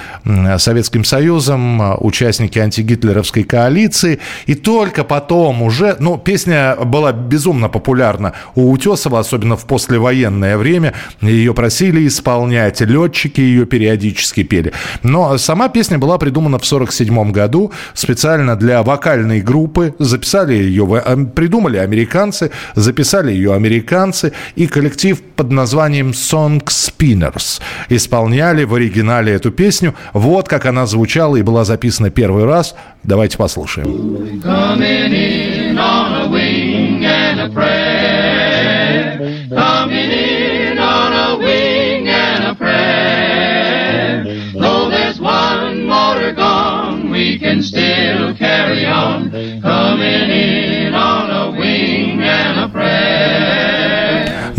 Советским 0.57 1.03
Союзом, 1.03 1.90
участники 1.99 2.59
антигитлеровской 2.59 3.43
коалиции. 3.43 4.19
И 4.45 4.55
только 4.55 5.03
потом 5.03 5.61
уже, 5.61 5.95
ну, 5.99 6.17
песня 6.17 6.75
была 6.75 7.11
безумно 7.11 7.69
популярна 7.69 8.33
у 8.55 8.71
Утесова, 8.71 9.19
особенно 9.19 9.57
в 9.57 9.65
послевоенное 9.65 10.57
время. 10.57 10.93
Ее 11.21 11.53
просили 11.53 12.07
исполнять, 12.07 12.81
летчики 12.81 13.41
ее 13.41 13.65
периодически 13.65 14.43
пели. 14.43 14.73
Но 15.03 15.37
сама 15.37 15.69
песня 15.69 15.97
была 15.97 16.17
придумана 16.17 16.57
в 16.59 16.63
1947 16.63 17.31
году 17.31 17.71
специально 17.93 18.55
для 18.55 18.83
вокальной 18.83 19.41
группы. 19.41 19.93
Записали 19.99 20.53
ее, 20.53 21.01
э, 21.05 21.25
придумали 21.35 21.77
американцы, 21.77 22.51
записали 22.75 23.31
ее 23.31 23.53
американцы, 23.53 24.33
и 24.55 24.67
коллектив 24.67 25.21
под 25.21 25.51
названием 25.51 26.11
Song 26.11 26.63
Spinners 26.65 27.61
исполняли 27.89 28.63
в 28.63 28.73
оригинале 28.75 29.33
эту 29.33 29.51
песню. 29.51 29.95
Вот 30.13 30.47
как 30.47 30.65
она 30.65 30.85
звучала 30.85 31.35
и 31.35 31.41
была 31.41 31.63
записано 31.81 32.11
первый 32.11 32.45
раз. 32.45 32.75
Давайте 33.03 33.37
послушаем. 33.37 34.39
coming 34.41 35.13
in 50.29 50.93
on 50.93 51.29
a 51.29 51.49
wing 51.57 52.21
and 52.21 52.59
a 52.59 52.69
prayer. 52.69 53.60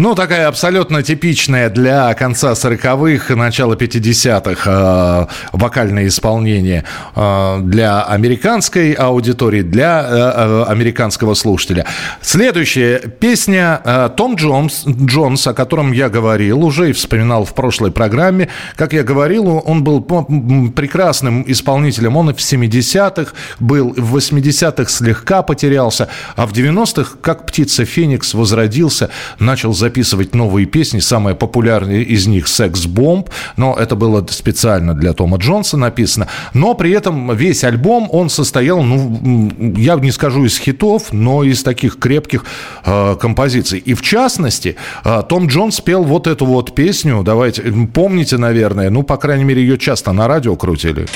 Ну, 0.03 0.17
такая 0.17 0.49
абсолютно 0.49 1.05
типичная 1.05 1.71
для 1.71 2.13
конца 2.15 2.55
40-х, 2.55 3.37
начала 3.37 3.75
50-х 3.75 4.69
э, 4.69 5.27
вокальное 5.53 6.09
исполнение 6.09 6.83
э, 7.15 7.59
для 7.63 8.03
американской 8.03 8.95
аудитории, 8.95 9.63
для 9.63 10.03
э, 10.03 10.15
э, 10.15 10.65
американского 10.65 11.35
слушателя. 11.35 11.87
Следующая 12.21 12.99
песня 12.99 13.81
э, 13.85 14.11
Том 14.17 14.35
Джонс, 14.35 14.85
Джонс, 14.89 15.47
о 15.47 15.55
котором 15.55 15.93
я 15.93 16.09
говорил 16.09 16.65
уже 16.65 16.91
и 16.91 16.93
вспоминал 16.93 17.45
в 17.45 17.55
прошлой 17.55 17.93
программе. 17.93 18.49
Как 18.75 18.95
я 18.95 19.05
говорил, 19.05 19.63
он 19.65 19.85
был 19.85 20.03
прекрасным 20.03 21.45
исполнителем. 21.47 22.17
Он 22.17 22.31
и 22.31 22.33
в 22.33 22.39
70-х 22.39 23.35
был, 23.61 23.95
в 23.97 24.17
80-х 24.17 24.91
слегка 24.91 25.43
потерялся, 25.43 26.09
а 26.35 26.49
в 26.49 26.53
90-х, 26.53 27.19
как 27.21 27.47
птица 27.47 27.85
Феникс, 27.85 28.35
возродился, 28.35 29.09
начал 29.39 29.73
записывать 29.73 29.92
новые 30.35 30.67
песни. 30.67 31.01
Самая 31.01 31.35
популярная 31.35 32.01
из 32.01 32.27
них 32.27 32.49
«Секс-бомб», 32.49 33.29
но 33.57 33.75
это 33.79 33.97
было 33.97 34.25
специально 34.31 34.95
для 34.95 35.13
Тома 35.13 35.39
Джонса 35.39 35.77
написано. 35.77 36.29
Но 36.55 36.75
при 36.75 36.93
этом 36.93 37.35
весь 37.35 37.65
альбом, 37.65 38.09
он 38.11 38.31
состоял, 38.31 38.83
ну, 38.83 39.53
я 39.77 39.97
не 39.97 40.11
скажу 40.11 40.45
из 40.45 40.59
хитов, 40.59 41.13
но 41.13 41.45
из 41.45 41.63
таких 41.63 41.99
крепких 41.99 42.45
э, 42.85 43.17
композиций. 43.21 43.79
И 43.79 43.95
в 43.95 44.03
частности, 44.03 44.77
э, 45.05 45.23
Том 45.29 45.47
Джонс 45.47 45.81
пел 45.81 46.05
вот 46.05 46.27
эту 46.27 46.47
вот 46.47 46.75
песню, 46.75 47.23
давайте, 47.25 47.63
помните, 47.93 48.39
наверное, 48.39 48.91
ну, 48.91 49.03
по 49.03 49.17
крайней 49.17 49.45
мере, 49.45 49.63
ее 49.63 49.79
часто 49.79 50.13
на 50.13 50.29
радио 50.29 50.57
крутили. 50.57 51.07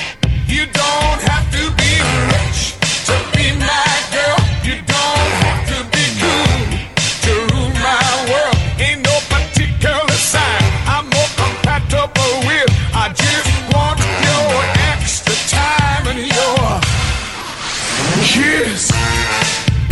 You 0.49 0.86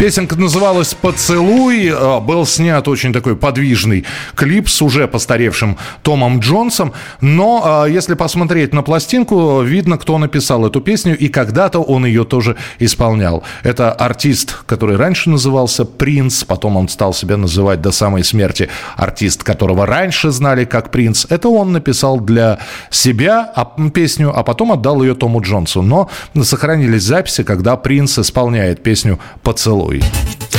Песенка 0.05 0.37
называлась 0.37 0.93
«Поцелуй». 0.93 1.91
А, 1.91 2.21
был 2.21 2.45
снят 2.45 2.87
очень 2.89 3.11
такой 3.15 3.37
подвижный 3.37 4.05
клип 4.35 4.69
с 4.69 4.83
уже 4.83 5.09
постаревшим 5.09 5.79
Томом 6.03 6.41
Джонсом. 6.41 6.93
Но 7.23 7.63
а, 7.65 7.87
если 7.87 8.13
посмотреть 8.13 8.75
на 8.75 8.83
пластинку, 8.83 9.63
видно, 9.63 9.97
кто 9.97 10.19
написал 10.19 10.67
эту 10.67 10.83
песню. 10.83 11.17
И 11.17 11.29
когда-то 11.29 11.79
он 11.79 12.05
ее 12.05 12.25
тоже 12.25 12.57
исполнял. 12.79 13.45
Это 13.63 13.93
артист, 13.93 14.65
который 14.67 14.97
раньше 14.97 15.31
назывался 15.31 15.87
Принц. 15.87 16.45
Потом 16.45 16.77
он 16.77 16.89
стал 16.91 17.15
себя 17.15 17.39
называть 17.39 17.81
до 17.81 17.91
самой 17.91 18.25
смерти 18.25 18.69
артист, 18.97 19.43
которого 19.43 19.87
раньше 19.87 20.33
знали 20.33 20.67
как 20.67 20.91
Принц. 20.91 21.25
Это 21.31 21.49
он 21.49 21.73
написал 21.73 22.21
для 22.21 22.59
себя 22.91 23.55
песню, 23.95 24.39
а 24.39 24.43
потом 24.43 24.73
отдал 24.73 25.03
ее 25.03 25.15
Тому 25.15 25.41
Джонсу. 25.41 25.81
Но 25.81 26.11
сохранились 26.43 27.05
записи, 27.05 27.43
когда 27.43 27.77
Принц 27.77 28.19
исполняет 28.19 28.83
песню 28.83 29.19
«Поцелуй». 29.43 29.94
week. 29.95 30.54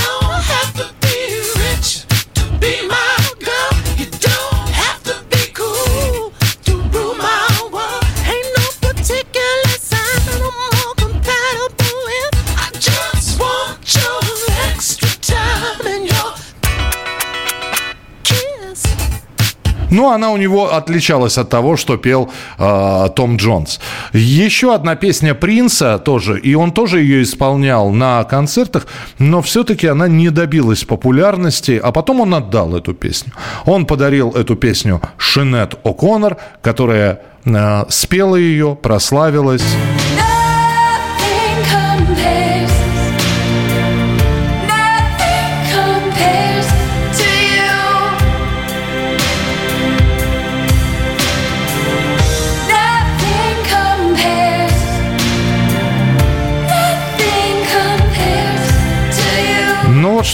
Ну, 19.96 20.10
она 20.10 20.32
у 20.32 20.38
него 20.38 20.74
отличалась 20.74 21.38
от 21.38 21.50
того, 21.50 21.78
что 21.78 21.96
пел 21.96 22.30
э, 22.60 23.10
Том 23.16 23.38
Джонс. 23.38 23.80
Еще 24.12 24.76
одна 24.76 24.96
песня 24.96 25.34
Принца 25.34 26.00
тоже, 26.00 26.38
и 26.38 26.54
он 26.54 26.74
тоже 26.74 27.00
ее 27.00 27.24
исполнял 27.24 27.92
на 27.92 28.26
концертах, 28.26 28.88
но 29.20 29.42
все-таки 29.42 29.88
она 29.88 30.10
не 30.10 30.32
добилась 30.32 30.84
популярности, 30.84 31.80
а 31.82 31.94
потом 31.94 32.20
он 32.20 32.34
отдал 32.34 32.76
эту 32.76 32.94
песню. 32.94 33.32
Он 33.66 33.86
подарил 33.86 34.32
эту 34.32 34.58
песню 34.58 35.02
Шинет 35.18 35.76
О'Коннор, 35.86 36.36
которая 36.62 37.22
э, 37.46 37.86
спела 37.88 38.36
ее, 38.36 38.76
прославилась. 38.76 39.64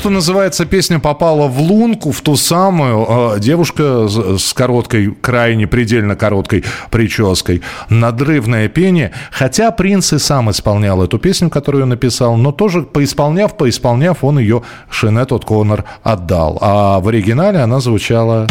Что 0.01 0.09
называется, 0.09 0.65
песня 0.65 0.97
попала 0.97 1.47
в 1.47 1.61
лунку, 1.61 2.11
в 2.11 2.21
ту 2.21 2.35
самую. 2.35 3.05
А, 3.07 3.37
девушка 3.37 4.07
с 4.07 4.51
короткой, 4.51 5.13
крайне 5.21 5.67
предельно 5.67 6.15
короткой 6.15 6.63
прической. 6.89 7.61
Надрывное 7.89 8.67
пение. 8.67 9.11
Хотя 9.31 9.69
принц 9.69 10.11
и 10.13 10.17
сам 10.17 10.49
исполнял 10.49 11.03
эту 11.03 11.19
песню, 11.19 11.51
которую 11.51 11.85
написал, 11.85 12.35
но 12.35 12.51
тоже 12.51 12.81
поисполняв, 12.81 13.55
поисполняв, 13.55 14.23
он 14.23 14.39
ее 14.39 14.63
Шинет 14.89 15.29
Коннор 15.45 15.83
отдал. 16.01 16.57
А 16.61 16.99
в 16.99 17.07
оригинале 17.07 17.59
она 17.59 17.79
звучала... 17.79 18.47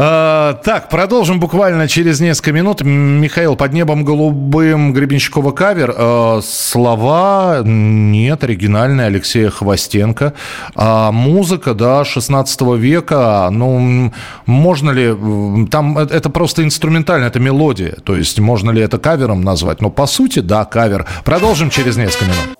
так, 0.00 0.88
продолжим 0.88 1.40
буквально 1.40 1.86
через 1.86 2.20
несколько 2.20 2.52
минут. 2.52 2.80
Михаил, 2.80 3.54
под 3.54 3.74
небом 3.74 4.02
голубым 4.02 4.94
Гребенщикова 4.94 5.52
кавер. 5.52 5.94
А, 5.94 6.40
слова 6.42 7.60
нет, 7.62 8.42
оригинальные 8.42 9.08
Алексея 9.08 9.50
Хвостенко. 9.50 10.32
А 10.74 11.12
музыка, 11.12 11.74
да, 11.74 12.06
16 12.06 12.62
века. 12.78 13.48
Ну, 13.52 14.10
можно 14.46 14.90
ли... 14.90 15.66
Там 15.66 15.98
это 15.98 16.30
просто 16.30 16.64
инструментально, 16.64 17.26
это 17.26 17.38
мелодия. 17.38 17.96
То 18.02 18.16
есть 18.16 18.38
можно 18.38 18.70
ли 18.70 18.80
это 18.80 18.98
кавером 18.98 19.42
назвать? 19.42 19.82
Но 19.82 19.90
по 19.90 20.06
сути, 20.06 20.38
да, 20.38 20.64
кавер. 20.64 21.06
Продолжим 21.24 21.68
через 21.68 21.98
несколько 21.98 22.24
минут. 22.24 22.59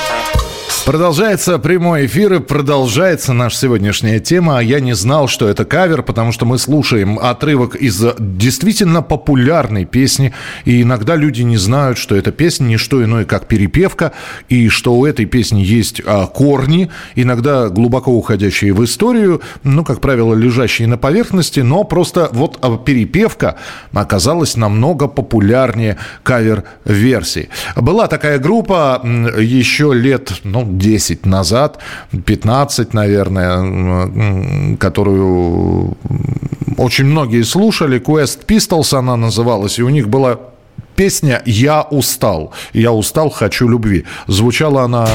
Продолжается 0.85 1.59
прямой 1.59 2.07
эфир 2.07 2.33
и 2.33 2.39
продолжается 2.39 3.33
наша 3.33 3.55
сегодняшняя 3.55 4.19
тема. 4.19 4.59
Я 4.59 4.79
не 4.79 4.93
знал, 4.93 5.27
что 5.27 5.47
это 5.47 5.63
кавер, 5.63 6.01
потому 6.01 6.31
что 6.31 6.45
мы 6.45 6.57
слушаем 6.57 7.19
отрывок 7.19 7.75
из 7.75 8.03
действительно 8.17 9.03
популярной 9.03 9.85
песни. 9.85 10.33
И 10.65 10.81
иногда 10.81 11.15
люди 11.15 11.43
не 11.43 11.57
знают, 11.57 11.99
что 11.99 12.15
эта 12.15 12.31
песня 12.31 12.65
не 12.65 12.77
что 12.77 13.03
иное, 13.03 13.25
как 13.25 13.45
перепевка, 13.45 14.11
и 14.49 14.69
что 14.69 14.95
у 14.95 15.05
этой 15.05 15.25
песни 15.25 15.61
есть 15.61 16.01
а, 16.03 16.25
корни, 16.25 16.89
иногда 17.13 17.69
глубоко 17.69 18.11
уходящие 18.11 18.73
в 18.73 18.83
историю, 18.83 19.41
ну, 19.63 19.85
как 19.85 20.01
правило, 20.01 20.33
лежащие 20.33 20.87
на 20.87 20.97
поверхности, 20.97 21.59
но 21.59 21.83
просто 21.83 22.29
вот 22.31 22.57
а, 22.61 22.77
перепевка 22.77 23.57
оказалась 23.93 24.57
намного 24.57 25.07
популярнее 25.07 25.97
кавер-версии. 26.23 27.49
Была 27.75 28.07
такая 28.07 28.39
группа 28.39 28.99
еще 29.03 29.93
лет, 29.93 30.41
ну, 30.43 30.70
10 30.77 31.25
назад, 31.25 31.79
15, 32.25 32.93
наверное, 32.93 34.77
которую 34.77 35.97
очень 36.77 37.05
многие 37.05 37.43
слушали. 37.43 37.99
Quest 37.99 38.45
Pistols 38.47 38.97
она 38.97 39.15
называлась, 39.15 39.79
и 39.79 39.83
у 39.83 39.89
них 39.89 40.07
была 40.07 40.39
песня 40.95 41.41
«Я 41.45 41.81
устал». 41.83 42.51
«Я 42.73 42.91
устал, 42.91 43.29
хочу 43.29 43.67
любви». 43.67 44.05
Звучала 44.27 44.83
она... 44.83 45.07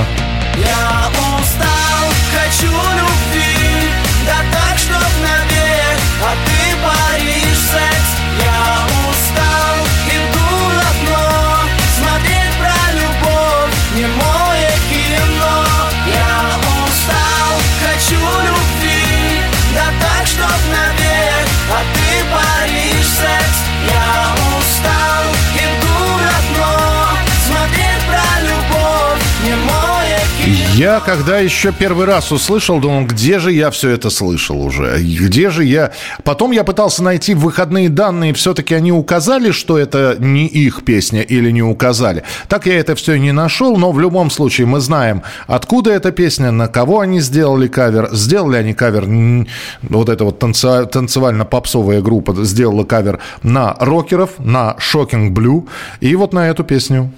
Я 30.76 31.00
когда 31.00 31.38
еще 31.38 31.72
первый 31.72 32.04
раз 32.04 32.30
услышал, 32.32 32.80
думал, 32.80 33.06
где 33.06 33.38
же 33.38 33.50
я 33.50 33.70
все 33.70 33.88
это 33.88 34.10
слышал 34.10 34.60
уже? 34.60 34.98
Где 34.98 35.48
же 35.48 35.64
я... 35.64 35.92
Потом 36.22 36.50
я 36.50 36.64
пытался 36.64 37.02
найти 37.02 37.32
выходные 37.32 37.88
данные, 37.88 38.34
все-таки 38.34 38.74
они 38.74 38.92
указали, 38.92 39.52
что 39.52 39.78
это 39.78 40.16
не 40.18 40.46
их 40.46 40.84
песня 40.84 41.22
или 41.22 41.50
не 41.50 41.62
указали. 41.62 42.24
Так 42.48 42.66
я 42.66 42.78
это 42.78 42.94
все 42.94 43.16
не 43.16 43.32
нашел, 43.32 43.78
но 43.78 43.90
в 43.90 43.98
любом 43.98 44.28
случае 44.28 44.66
мы 44.66 44.80
знаем, 44.80 45.22
откуда 45.46 45.92
эта 45.92 46.12
песня, 46.12 46.50
на 46.50 46.68
кого 46.68 47.00
они 47.00 47.20
сделали 47.20 47.68
кавер. 47.68 48.10
Сделали 48.12 48.56
они 48.56 48.74
кавер, 48.74 49.06
вот 49.80 50.10
эта 50.10 50.24
вот 50.24 50.38
танцевально-попсовая 50.40 52.02
группа 52.02 52.34
сделала 52.44 52.84
кавер 52.84 53.18
на 53.42 53.74
рокеров, 53.80 54.32
на 54.38 54.76
Shocking 54.78 55.30
Blue 55.30 55.66
и 56.00 56.14
вот 56.16 56.34
на 56.34 56.50
эту 56.50 56.64
песню. 56.64 57.10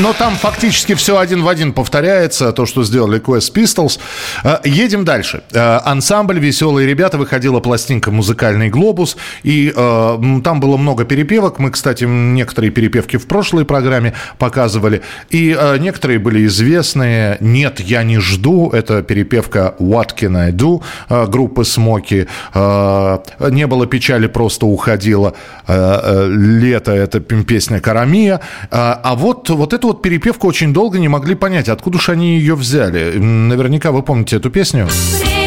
Но 0.00 0.14
там 0.14 0.34
фактически 0.34 0.94
все 0.94 1.18
один 1.18 1.42
в 1.42 1.48
один 1.48 1.72
повторяется, 1.72 2.52
то, 2.52 2.64
что 2.64 2.84
сделали 2.84 3.20
Quest 3.20 3.52
Pistols. 3.52 3.98
Э, 4.44 4.58
едем 4.64 5.04
дальше. 5.04 5.42
Э, 5.52 5.78
ансамбль 5.84 6.38
«Веселые 6.38 6.86
ребята» 6.88 7.18
выходила 7.18 7.60
пластинка 7.60 8.10
«Музыкальный 8.10 8.70
глобус», 8.70 9.16
и 9.42 9.72
э, 9.74 10.18
там 10.42 10.60
было 10.60 10.76
много 10.76 11.04
перепевок. 11.04 11.58
Мы, 11.58 11.70
кстати, 11.70 12.04
некоторые 12.04 12.70
перепевки 12.70 13.18
в 13.18 13.26
прошлой 13.26 13.64
программе 13.64 14.14
показывали, 14.38 15.02
и 15.28 15.56
некоторые 15.78 16.18
были 16.18 16.46
известные. 16.46 17.36
«Нет, 17.40 17.80
я 17.80 18.02
не 18.02 18.18
жду»— 18.18 18.70
это 18.72 19.02
перепевка 19.02 19.74
«What 19.78 20.16
can 20.18 20.36
I 20.36 20.50
do» 20.50 20.82
группы 21.26 21.64
«Смоки». 21.64 22.26
«Не 22.54 23.66
было 23.66 23.86
печали, 23.86 24.26
просто 24.28 24.66
уходила». 24.66 25.34
Э, 25.66 26.26
«Лето»— 26.28 26.92
это 26.92 27.20
песня 27.20 27.80
«Карамия». 27.80 28.40
А 28.70 29.14
вот, 29.16 29.50
вот 29.50 29.72
эту 29.72 29.89
вот 29.92 30.02
перепевку 30.02 30.46
очень 30.46 30.72
долго 30.72 30.98
не 30.98 31.08
могли 31.08 31.34
понять, 31.34 31.68
откуда 31.68 31.98
же 31.98 32.12
они 32.12 32.38
ее 32.38 32.54
взяли. 32.54 33.18
Наверняка 33.18 33.90
вы 33.90 34.02
помните 34.02 34.36
эту 34.36 34.48
песню. 34.50 34.86
Время 34.86 35.39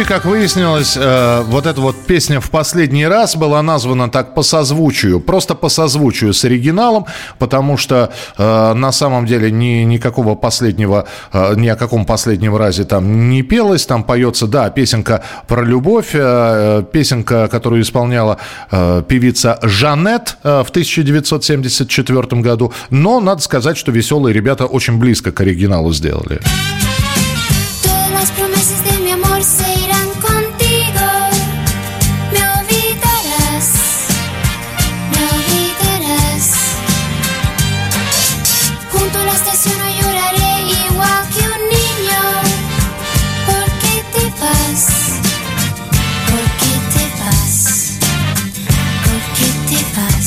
и, 0.00 0.04
как 0.04 0.24
выяснилось, 0.24 0.96
э, 0.96 1.42
вот 1.42 1.66
эта 1.66 1.80
вот 1.80 1.96
песня 2.06 2.40
«В 2.40 2.50
последний 2.50 3.06
раз» 3.06 3.36
была 3.36 3.62
названа 3.62 4.08
так 4.08 4.34
по 4.34 4.42
созвучию, 4.42 5.20
просто 5.20 5.54
по 5.54 5.68
созвучию 5.68 6.32
с 6.32 6.44
оригиналом, 6.44 7.06
потому 7.38 7.76
что 7.76 8.10
э, 8.38 8.74
на 8.74 8.92
самом 8.92 9.26
деле 9.26 9.50
ни, 9.50 9.84
никакого 9.84 10.34
последнего, 10.34 11.06
э, 11.32 11.54
ни 11.56 11.68
о 11.68 11.76
каком 11.76 12.06
последнем 12.06 12.56
разе 12.56 12.84
там 12.84 13.28
не 13.28 13.42
пелось, 13.42 13.84
там 13.86 14.04
поется, 14.04 14.46
да, 14.46 14.70
песенка 14.70 15.22
про 15.48 15.64
любовь, 15.64 16.10
э, 16.14 16.82
песенка, 16.92 17.48
которую 17.48 17.82
исполняла 17.82 18.38
э, 18.70 19.02
певица 19.06 19.58
Жанет 19.62 20.38
э, 20.42 20.62
в 20.66 20.70
1974 20.70 22.42
году, 22.42 22.72
но 22.90 23.20
надо 23.20 23.42
сказать, 23.42 23.76
что 23.76 23.92
веселые 23.92 24.32
ребята 24.32 24.66
очень 24.66 24.98
близко 24.98 25.32
к 25.32 25.40
оригиналу 25.40 25.92
сделали. 25.92 26.40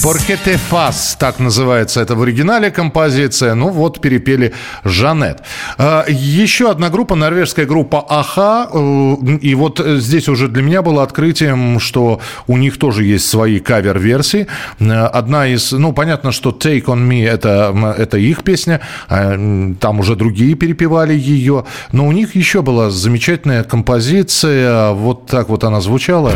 «Porque 0.03 0.35
te 0.35 0.57
faz» 0.57 1.15
так 1.17 1.39
называется 1.39 2.01
это 2.01 2.15
в 2.15 2.21
оригинале 2.23 2.71
композиция. 2.71 3.55
Ну 3.55 3.69
вот 3.69 4.01
перепели 4.01 4.53
Жанет. 4.83 5.41
А, 5.77 6.03
еще 6.09 6.69
одна 6.69 6.89
группа, 6.89 7.15
норвежская 7.15 7.65
группа 7.65 8.05
Аха. 8.09 8.67
Э, 8.73 9.37
и 9.41 9.55
вот 9.55 9.79
здесь 9.79 10.27
уже 10.27 10.49
для 10.49 10.61
меня 10.61 10.81
было 10.81 11.03
открытием, 11.03 11.79
что 11.79 12.19
у 12.47 12.57
них 12.57 12.77
тоже 12.77 13.05
есть 13.05 13.29
свои 13.29 13.59
кавер-версии. 13.59 14.47
Э, 14.81 15.05
одна 15.05 15.47
из, 15.47 15.71
ну 15.71 15.93
понятно, 15.93 16.33
что 16.33 16.49
«Take 16.49 16.85
on 16.87 17.07
me» 17.07 17.25
это, 17.25 17.95
это 17.97 18.17
их 18.17 18.43
песня. 18.43 18.81
А, 19.07 19.73
там 19.79 19.99
уже 19.99 20.17
другие 20.17 20.55
перепевали 20.55 21.13
ее. 21.13 21.63
Но 21.93 22.05
у 22.07 22.11
них 22.11 22.35
еще 22.35 22.61
была 22.61 22.89
замечательная 22.89 23.63
композиция. 23.63 24.91
Вот 24.91 25.27
так 25.27 25.47
вот 25.47 25.63
она 25.63 25.79
звучала. 25.79 26.33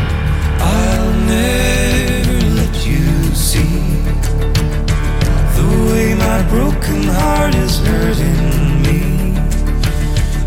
Broken 6.50 7.04
heart 7.04 7.56
is 7.56 7.80
hurting 7.80 8.82
me. 8.84 9.38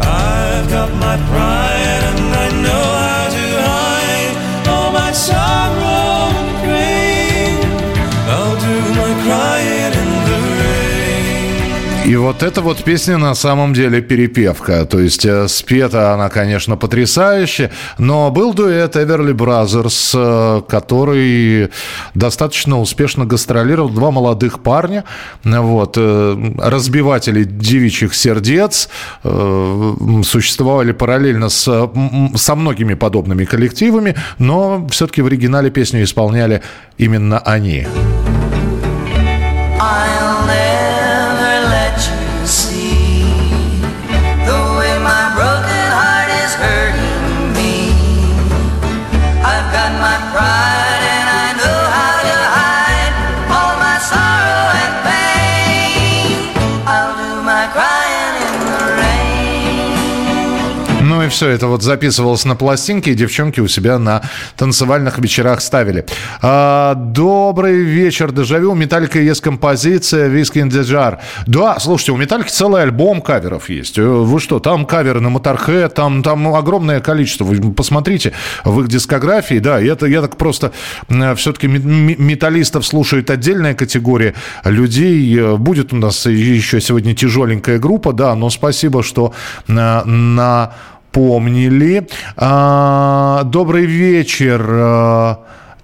I've 0.01 0.69
got 0.69 0.91
my 0.95 1.17
pride 1.29 1.70
И 12.11 12.17
вот 12.17 12.43
эта 12.43 12.61
вот 12.61 12.83
песня 12.83 13.19
на 13.19 13.37
самом 13.37 13.73
деле 13.73 14.03
перепевка. 14.03 14.85
То 14.85 14.99
есть 14.99 15.25
э, 15.25 15.47
спета 15.47 16.13
она, 16.13 16.29
конечно, 16.29 16.77
потрясающая, 16.77 17.71
но 17.99 18.33
был 18.33 18.53
дуэт 18.53 18.97
Everly 18.97 19.31
Brothers, 19.31 20.13
э, 20.17 20.63
который 20.69 21.71
достаточно 22.17 22.81
успешно 22.81 23.27
гастролировал. 23.27 23.91
Два 23.91 24.11
молодых 24.11 24.59
парня, 24.59 25.05
вот, 25.45 25.95
э, 25.99 26.53
разбиватели 26.59 27.45
девичьих 27.45 28.13
сердец, 28.13 28.89
существовали 29.23 30.91
параллельно 30.91 31.49
с, 31.49 31.91
со 32.35 32.55
многими 32.57 32.95
подобными 32.95 33.45
коллективами, 33.45 34.17
но 34.39 34.85
все-таки 34.91 35.23
в 35.23 35.27
оригинале 35.27 35.71
песню 35.71 36.03
исполняли 36.03 36.61
именно 36.99 37.39
они. 37.39 37.87
I'll 39.83 40.20
все, 61.31 61.49
это 61.49 61.67
вот 61.67 61.83
записывалось 61.83 62.45
на 62.45 62.57
пластинке, 62.57 63.13
и 63.13 63.15
девчонки 63.15 63.61
у 63.61 63.69
себя 63.69 63.99
на 63.99 64.23
танцевальных 64.57 65.19
вечерах 65.19 65.61
ставили. 65.61 66.05
А, 66.43 66.95
добрый 66.95 67.83
вечер, 67.83 68.33
Дежавю. 68.33 68.73
У 68.73 68.75
Металлика 68.75 69.19
есть 69.19 69.41
композиция 69.41 70.29
«Виски 70.29 70.59
Jar». 70.59 71.19
Да, 71.47 71.79
слушайте, 71.79 72.13
у 72.13 72.17
Металлики 72.17 72.51
целый 72.51 72.83
альбом 72.83 73.23
каверов 73.23 73.71
есть. 73.71 73.99
Э, 73.99 74.03
вы 74.03 74.41
что, 74.41 74.59
там 74.59 74.85
каверы 74.85 75.21
на 75.21 75.29
Motorhead, 75.29 75.91
там, 75.91 76.23
там 76.23 76.55
огромное 76.55 77.01
количество. 77.01 77.45
Вы 77.45 77.73
посмотрите 77.73 78.33
в 78.65 78.81
их 78.81 78.89
дискографии. 78.89 79.59
Да, 79.59 79.81
это, 79.81 80.07
я 80.07 80.21
так 80.21 80.37
просто... 80.37 80.73
Э, 81.09 81.35
Все-таки 81.35 81.69
металлистов 81.69 82.87
слушает 82.87 83.31
отдельная 83.31 83.75
категория 83.75 84.35
людей. 84.65 85.39
Э, 85.39 85.57
будет 85.57 85.93
у 85.93 85.97
нас 85.97 86.27
еще 86.27 86.81
сегодня 86.81 87.15
тяжеленькая 87.15 87.79
группа, 87.79 88.13
да, 88.13 88.35
но 88.35 88.51
спасибо, 88.51 89.03
что 89.03 89.33
на 89.67 90.73
помнили. 91.13 92.07
А, 92.37 93.43
добрый 93.45 93.87
вечер. 93.87 94.61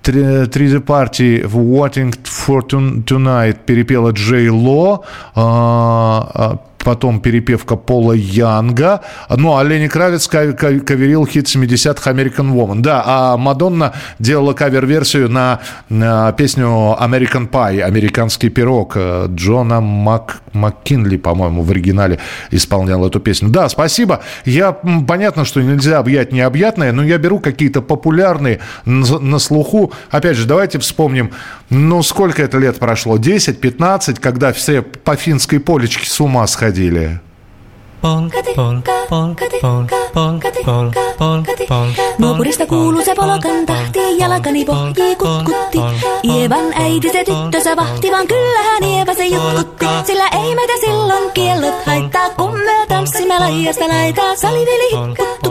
3D 0.03 0.85
Party 0.85 1.43
Waiting 1.43 2.15
for 2.25 2.63
Tonight 3.05 3.59
перепела 3.67 4.11
Джей 4.11 4.49
Ло. 4.49 5.05
А, 5.35 6.59
потом 6.87 7.19
перепевка 7.19 7.75
Пола 7.75 8.13
Янга. 8.13 9.01
Ну, 9.29 9.57
а 9.57 9.65
Лени 9.65 9.89
Кравец 9.89 10.29
каверил 10.29 11.27
хит 11.27 11.47
70-х 11.47 12.09
American 12.09 12.53
Woman. 12.55 12.81
Да, 12.81 13.03
а 13.05 13.37
Мадонна 13.37 13.93
делала 14.21 14.53
кавер-версию 14.53 15.29
на, 15.29 15.59
на 15.89 16.31
песню 16.31 16.97
American 17.01 17.51
Pie, 17.51 17.81
американский 17.81 18.51
пирог. 18.51 18.93
Э, 18.95 19.27
Джона 19.29 19.81
Мак, 19.81 20.43
Маккинли, 20.53 21.17
по-моему, 21.17 21.63
в 21.63 21.71
оригинале 21.73 22.21
исполнял 22.53 23.05
эту 23.05 23.19
песню. 23.19 23.49
Да, 23.49 23.69
спасибо. 23.69 24.21
Я, 24.45 24.71
понятно, 24.71 25.45
что 25.45 25.63
нельзя 25.63 25.99
объять 25.99 26.31
необъятное, 26.31 26.93
но 26.93 27.03
я 27.03 27.19
беру 27.19 27.41
какие-то 27.41 27.83
популярные 27.83 28.61
на, 28.85 29.19
на 29.19 29.39
слуху. 29.41 29.93
Опять 30.13 30.37
же, 30.37 30.47
давайте 30.47 30.79
вспомним, 30.79 31.33
ну, 31.69 32.01
сколько 32.05 32.45
это 32.45 32.59
лет 32.59 32.79
прошло? 32.79 33.19
10-15, 33.19 34.21
когда 34.21 34.53
все 34.53 34.83
по 34.83 35.17
финской 35.17 35.59
полечке 35.59 36.09
с 36.09 36.21
ума 36.21 36.47
сходили 36.47 36.76
ходили. 36.76 37.10
Nuopurista 42.18 42.66
kuuluu 42.66 43.02
se 43.06 43.16
polkan 43.16 43.66
tahti, 43.66 44.18
jalkani 44.18 44.66
pohjii 44.66 45.16
kutkutti. 45.16 45.80
Ievan 46.24 46.74
äiti 46.74 47.10
se 47.10 47.24
tyttönsä 47.24 47.76
vahti, 47.76 48.12
vaan 48.12 48.28
kyllähän 48.28 48.84
Ieva 48.84 49.14
se 49.14 49.26
jutkutti. 49.26 49.86
Sillä 50.06 50.28
ei 50.28 50.56
meitä 50.56 50.74
silloin 50.86 51.32
kiellot 51.32 51.86
haittaa, 51.86 52.30
kun 52.30 52.60
me 52.60 52.86
tanssimme 52.88 53.40
laijasta 53.40 53.88
laitaa. 53.88 54.36
Saliveli 54.36 54.92
hikkut, 54.92 55.42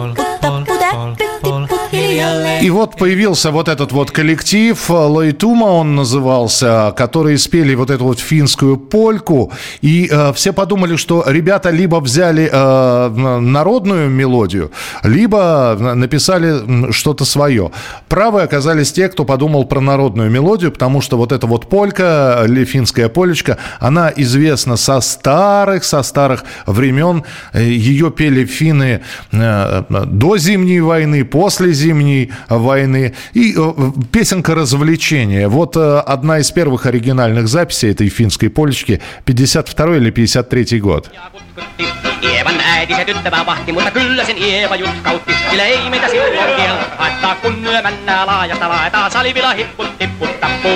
И 2.66 2.70
вот 2.72 2.96
появился 2.96 3.52
вот 3.52 3.68
этот 3.68 3.92
вот 3.92 4.10
коллектив, 4.10 4.90
Лайтума 4.90 5.66
он 5.66 5.96
назывался, 5.96 6.96
которые 6.98 7.38
спели 7.38 7.76
вот 7.76 7.92
эту 7.92 8.06
вот 8.06 8.20
финскую 8.20 8.78
польку. 8.78 9.52
И 9.84 10.10
э, 10.12 10.34
все 10.34 10.52
подумали, 10.52 10.96
что 10.96 11.24
ребята 11.28 11.70
либо 11.70 11.98
взяли 11.98 12.50
э, 12.52 13.40
народную 13.40 14.10
мелодию, 14.10 14.72
либо 15.04 15.78
написали 15.80 16.92
что-то 16.92 17.24
свое. 17.24 17.70
Правы 18.10 18.42
оказались 18.42 18.92
те, 18.92 19.10
кто 19.10 19.26
подумал 19.26 19.66
про 19.66 19.80
народную 19.80 20.32
мелодию, 20.32 20.72
потому 20.72 21.02
что 21.02 21.18
вот 21.18 21.32
эта 21.32 21.46
вот 21.46 21.70
полька, 21.70 22.48
финская 22.66 23.10
полечка, 23.10 23.60
она 23.80 24.12
известна 24.16 24.76
со 24.76 25.02
старых, 25.02 25.84
со 25.84 26.02
старых 26.02 26.44
времен. 26.66 27.26
Ее 27.54 28.10
пели 28.10 28.44
финны 28.46 29.02
э, 29.32 29.84
до 30.08 30.38
Зимней 30.38 30.80
войны, 30.80 31.24
после 31.26 31.72
Зимней 31.72 32.32
войны. 32.58 33.14
И 33.34 33.56
э, 33.58 33.74
песенка 34.12 34.56
развлечения. 34.56 35.48
Вот 35.48 35.76
э, 35.78 36.00
одна 36.00 36.40
из 36.40 36.52
первых 36.52 36.86
оригинальных 36.86 37.48
записей 37.48 37.92
этой 37.92 38.10
финской 38.10 38.50
полечки, 38.50 39.02
52 39.26 39.98
или 39.98 40.10
53 40.12 40.80
год. 40.80 41.12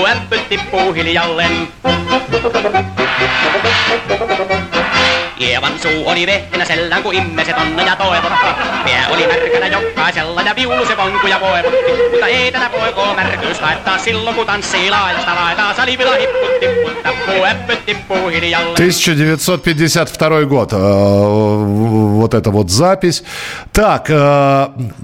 Ämpyt 0.09 0.49
tippuu 0.49 0.93
hiljalleen. 0.93 1.67
Ievan 5.41 5.79
suu 5.79 6.09
oli 6.09 6.27
vehtenä 6.27 6.65
sellään, 6.65 7.03
kun 7.03 7.13
immeset 7.13 7.57
onna 7.57 7.83
ja 7.83 7.95
toivotti. 7.95 8.47
Pää 8.83 9.07
oli 9.09 9.27
märkänä 9.27 9.67
jokaisella 9.67 10.41
ja 10.41 10.55
viulu 10.55 10.85
se 10.85 10.97
vonkuja 10.97 11.39
voivotti. 11.39 11.91
Mutta 12.11 12.27
ei 12.27 12.51
tätä 12.51 12.69
poikoo 12.69 13.15
märkyys 13.15 13.59
haittaa 13.59 13.97
silloin, 13.97 14.35
kun 14.35 14.45
tanssii 14.45 14.89
laajasta 14.89 15.35
laetaan. 15.35 15.75
Salivila 15.75 16.11
hipput 16.11 16.59
tipput 16.59 17.03
tappuu, 17.03 17.45
äppyt 17.45 17.85
tippuu 17.85 18.27
hiljalleen. 18.27 18.75
1952 18.75 20.45
год. 20.45 20.71
Вот 20.71 22.33
эта 22.33 22.51
вот 22.51 22.69
запись. 22.69 23.23
Так, 23.73 24.07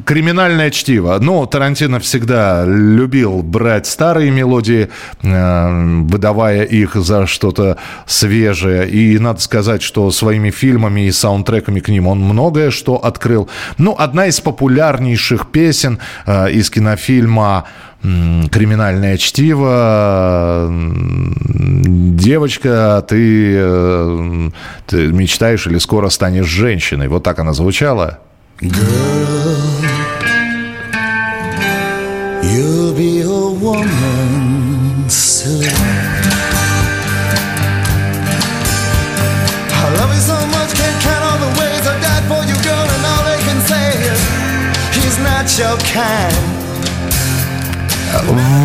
криминальное 0.05 0.69
чтиво. 0.69 1.17
Ну, 1.21 1.45
Тарантино 1.45 1.99
всегда 1.99 2.65
любил 2.65 3.41
брать 3.41 3.85
старые 3.87 4.31
мелодии, 4.31 4.89
выдавая 5.21 6.63
их 6.63 6.95
за 6.95 7.25
что-то 7.27 7.77
свежее. 8.05 8.89
И 8.89 9.17
надо 9.19 9.39
сказать, 9.39 9.81
что 9.81 10.11
с 10.11 10.21
своими 10.25 10.49
фильмами 10.49 11.01
и 11.01 11.11
саундтреками 11.11 11.79
к 11.79 11.89
ним 11.89 12.07
он 12.07 12.19
многое 12.19 12.71
что 12.71 12.95
открыл. 12.95 13.47
Ну, 13.77 13.95
одна 13.95 14.25
из 14.25 14.41
популярнейших 14.41 15.51
песен 15.51 15.99
э, 16.25 16.51
из 16.51 16.71
кинофильма 16.71 17.65
криминальное 18.01 19.17
чтиво. 19.17 20.71
Девочка, 22.17 23.05
ты, 23.07 23.53
э, 23.55 24.49
ты 24.87 25.07
мечтаешь 25.07 25.67
или 25.67 25.77
скоро 25.77 26.09
станешь 26.09 26.47
женщиной. 26.47 27.07
Вот 27.07 27.23
так 27.23 27.39
она 27.39 27.53
звучала. 27.53 28.19
Girl, 28.61 28.71
you'll 32.41 32.93
be 32.95 33.21
a 33.21 33.27
woman 33.61 34.44
so 45.55 45.77
kind. 45.77 46.54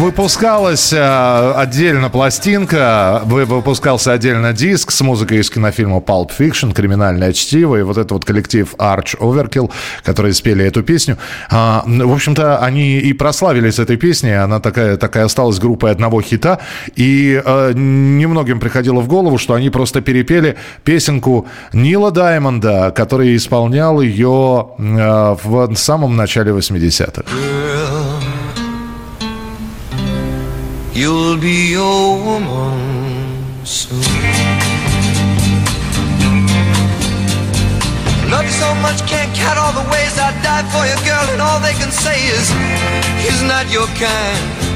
Выпускалась 0.00 0.92
э, 0.92 1.52
отдельно 1.56 2.08
пластинка, 2.08 3.22
выпускался 3.24 4.12
отдельно 4.12 4.52
диск 4.52 4.90
с 4.90 5.00
музыкой 5.00 5.38
из 5.38 5.50
кинофильма 5.50 5.98
Pulp 5.98 6.30
Fiction, 6.38 6.72
«Криминальное 6.72 7.32
чтиво», 7.32 7.76
и 7.76 7.82
вот 7.82 7.98
этот 7.98 8.12
вот 8.12 8.24
коллектив 8.24 8.72
Arch 8.78 9.18
Overkill, 9.18 9.70
которые 10.04 10.34
спели 10.34 10.64
эту 10.64 10.82
песню. 10.82 11.18
А, 11.50 11.82
в 11.86 12.12
общем-то, 12.12 12.58
они 12.58 12.98
и 12.98 13.12
прославились 13.12 13.78
этой 13.78 13.96
песней, 13.96 14.40
она 14.42 14.60
такая, 14.60 14.96
такая 14.96 15.24
осталась 15.24 15.58
группой 15.58 15.90
одного 15.90 16.22
хита, 16.22 16.60
и 16.96 17.40
э, 17.44 17.72
немногим 17.74 18.60
приходило 18.60 19.00
в 19.00 19.08
голову, 19.08 19.38
что 19.38 19.54
они 19.54 19.70
просто 19.70 20.00
перепели 20.00 20.56
песенку 20.84 21.46
Нила 21.72 22.10
Даймонда, 22.10 22.92
который 22.94 23.36
исполнял 23.36 24.00
ее 24.00 24.68
э, 24.78 25.36
в 25.42 25.74
самом 25.74 26.16
начале 26.16 26.52
80-х. 26.52 27.24
You'll 30.92 31.36
be 31.36 31.70
your 31.70 32.18
woman 32.18 33.64
soon. 33.64 34.00
Love 38.28 38.44
you 38.44 38.50
so 38.50 38.74
much, 38.82 38.98
can't 39.06 39.32
count 39.34 39.58
all 39.58 39.72
the 39.72 39.88
ways 39.90 40.18
I'd 40.18 40.34
die 40.42 40.66
for 40.70 40.84
you, 40.86 40.96
girl, 41.06 41.26
and 41.30 41.40
all 41.40 41.60
they 41.60 41.74
can 41.74 41.92
say 41.92 42.18
is, 42.26 42.50
he's 43.22 43.42
not 43.42 43.70
your 43.70 43.86
kind. 43.98 44.69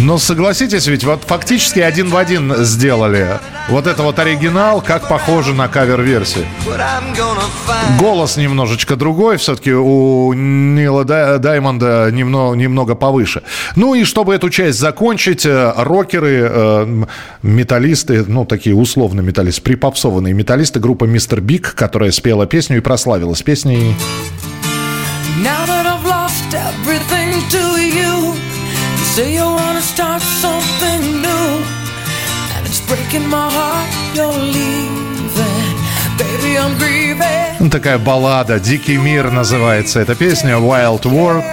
Но 0.00 0.16
согласитесь, 0.16 0.86
ведь 0.86 1.04
вот 1.04 1.24
фактически 1.26 1.80
один 1.80 2.08
в 2.08 2.16
один 2.16 2.54
сделали 2.64 3.38
вот 3.68 3.86
это 3.86 4.02
вот 4.02 4.18
оригинал, 4.18 4.80
как 4.80 5.08
похоже 5.08 5.52
на 5.52 5.68
кавер-версию. 5.68 6.46
Голос 7.98 8.36
немножечко 8.36 8.96
другой, 8.96 9.36
все-таки 9.36 9.72
у 9.72 10.32
Нила 10.32 11.04
Даймонда 11.04 12.08
немного, 12.10 12.56
немного 12.56 12.94
повыше. 12.94 13.42
Ну 13.76 13.94
и 13.94 14.04
чтобы 14.04 14.34
эту 14.34 14.48
часть 14.48 14.78
закончить, 14.78 15.44
э, 15.44 15.72
рокеры, 15.76 16.48
э, 16.50 17.04
металлисты, 17.42 18.24
ну 18.26 18.46
такие 18.46 18.74
условно 18.74 19.20
металлисты, 19.20 19.62
припопсованные 19.62 20.32
металлисты, 20.32 20.80
группа 20.80 21.04
Мистер 21.04 21.40
Биг, 21.42 21.74
которая 21.74 22.10
спела 22.10 22.46
песню 22.46 22.78
и 22.78 22.80
прославилась 22.80 23.42
песней. 23.42 23.94
Now 25.42 25.66
that 25.66 25.86
I've 25.86 26.04
lost 26.04 26.54
everything 26.54 27.32
to 27.50 27.76
you 27.80 28.34
Say 29.10 29.34
you 29.34 29.42
wanna 29.42 29.80
start 29.80 30.22
something 30.22 31.20
new 31.20 31.64
And 32.54 32.64
it's 32.64 32.80
breaking 32.86 33.28
my 33.28 33.50
heart 33.50 33.90
you're 34.14 34.32
leaving 34.32 35.76
Baby, 36.16 36.56
I'm 36.56 36.78
grieving 36.78 37.70
Такая 37.70 37.98
баллада 37.98 38.60
«Дикий 38.60 38.98
мир» 38.98 39.32
называется 39.32 39.98
эта 39.98 40.14
песня 40.14 40.58
«Wild 40.58 41.02
World». 41.02 41.44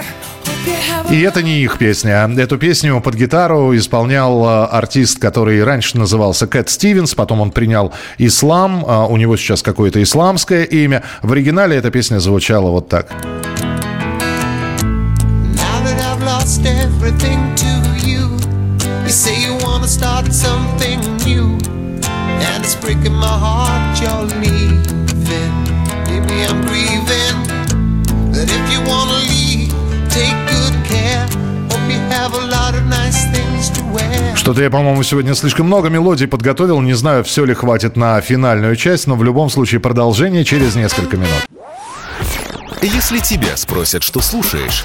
И 1.10 1.20
это 1.20 1.42
не 1.42 1.60
их 1.60 1.78
песня. 1.78 2.30
Эту 2.36 2.58
песню 2.58 3.00
под 3.00 3.14
гитару 3.14 3.74
исполнял 3.76 4.44
а, 4.44 4.66
артист, 4.66 5.18
который 5.18 5.64
раньше 5.64 5.98
назывался 5.98 6.46
Кэт 6.46 6.68
Стивенс, 6.68 7.14
потом 7.14 7.40
он 7.40 7.50
принял 7.50 7.92
ислам, 8.18 8.84
а, 8.86 9.06
у 9.06 9.16
него 9.16 9.36
сейчас 9.36 9.62
какое-то 9.62 10.02
исламское 10.02 10.64
имя. 10.64 11.02
В 11.22 11.32
оригинале 11.32 11.76
эта 11.76 11.90
песня 11.90 12.18
звучала 12.18 12.70
вот 12.70 12.88
так. 12.88 13.06
Lost 16.48 16.64
everything 16.64 17.54
to 17.56 17.72
you. 18.08 18.24
You 19.04 19.10
say 19.10 19.36
you 19.38 19.54
wanna 19.66 19.86
start 19.86 20.32
something 20.32 20.98
new, 21.26 21.58
and 22.46 22.64
it's 22.64 22.74
breaking 22.74 23.14
my 23.14 23.36
heart 23.44 24.00
you're 24.00 24.26
leaving. 24.40 25.52
Baby, 26.08 26.36
I'm 26.48 26.60
grieving. 26.70 27.36
That 28.32 28.48
if 28.48 28.64
you 28.72 28.80
wanna 28.90 29.18
leave, 29.32 29.74
take 30.08 30.36
good 30.54 30.74
care. 30.88 31.26
Hope 31.70 31.86
you 31.92 32.00
have 32.16 32.32
a 32.32 32.44
lot 32.56 32.72
of 32.74 32.84
nice 32.86 33.20
things. 33.32 33.70
Что-то 34.34 34.62
я, 34.62 34.70
по-моему, 34.70 35.02
сегодня 35.02 35.34
слишком 35.34 35.66
много 35.66 35.90
мелодий 35.90 36.26
подготовил. 36.26 36.80
Не 36.80 36.94
знаю, 36.94 37.24
все 37.24 37.44
ли 37.44 37.52
хватит 37.52 37.96
на 37.96 38.20
финальную 38.22 38.74
часть, 38.76 39.06
но 39.06 39.16
в 39.16 39.22
любом 39.22 39.50
случае 39.50 39.80
продолжение 39.80 40.44
через 40.44 40.76
несколько 40.76 41.18
минут. 41.18 41.46
Если 42.80 43.18
тебя 43.18 43.56
спросят, 43.56 44.02
что 44.02 44.20
слушаешь, 44.20 44.84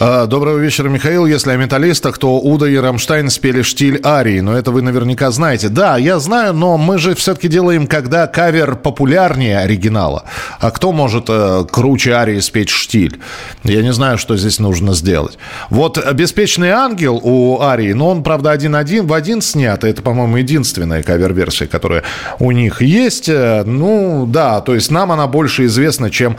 Доброго 0.00 0.56
вечера, 0.56 0.88
Михаил. 0.88 1.26
Если 1.26 1.50
о 1.50 1.56
металлистах, 1.58 2.16
то 2.16 2.38
Уда 2.38 2.66
и 2.66 2.74
Рамштайн 2.74 3.28
спели 3.28 3.60
штиль 3.60 4.00
арии, 4.02 4.40
но 4.40 4.56
это 4.56 4.70
вы 4.70 4.80
наверняка 4.80 5.30
знаете. 5.30 5.68
Да, 5.68 5.98
я 5.98 6.18
знаю, 6.18 6.54
но 6.54 6.78
мы 6.78 6.96
же 6.96 7.14
все-таки 7.14 7.48
делаем, 7.48 7.86
когда 7.86 8.26
кавер 8.26 8.76
популярнее 8.76 9.58
оригинала. 9.58 10.24
А 10.58 10.70
кто 10.70 10.92
может 10.92 11.26
э, 11.28 11.66
круче 11.70 12.12
арии 12.12 12.40
спеть 12.40 12.70
штиль? 12.70 13.20
Я 13.62 13.82
не 13.82 13.92
знаю, 13.92 14.16
что 14.16 14.38
здесь 14.38 14.58
нужно 14.58 14.94
сделать. 14.94 15.36
Вот 15.68 16.02
«Беспечный 16.14 16.70
ангел» 16.70 17.20
у 17.22 17.60
арии, 17.60 17.92
но 17.92 18.08
он, 18.08 18.22
правда, 18.22 18.52
один-один 18.52 19.06
в 19.06 19.12
один 19.12 19.42
снят. 19.42 19.84
Это, 19.84 20.00
по-моему, 20.00 20.38
единственная 20.38 21.02
кавер-версия, 21.02 21.66
которая 21.66 22.04
у 22.38 22.52
них 22.52 22.80
есть. 22.80 23.28
Э, 23.28 23.64
Ну, 23.66 24.24
да, 24.26 24.62
то 24.62 24.74
есть 24.74 24.90
нам 24.90 25.12
она 25.12 25.26
больше 25.26 25.66
известна, 25.66 26.08
чем 26.08 26.38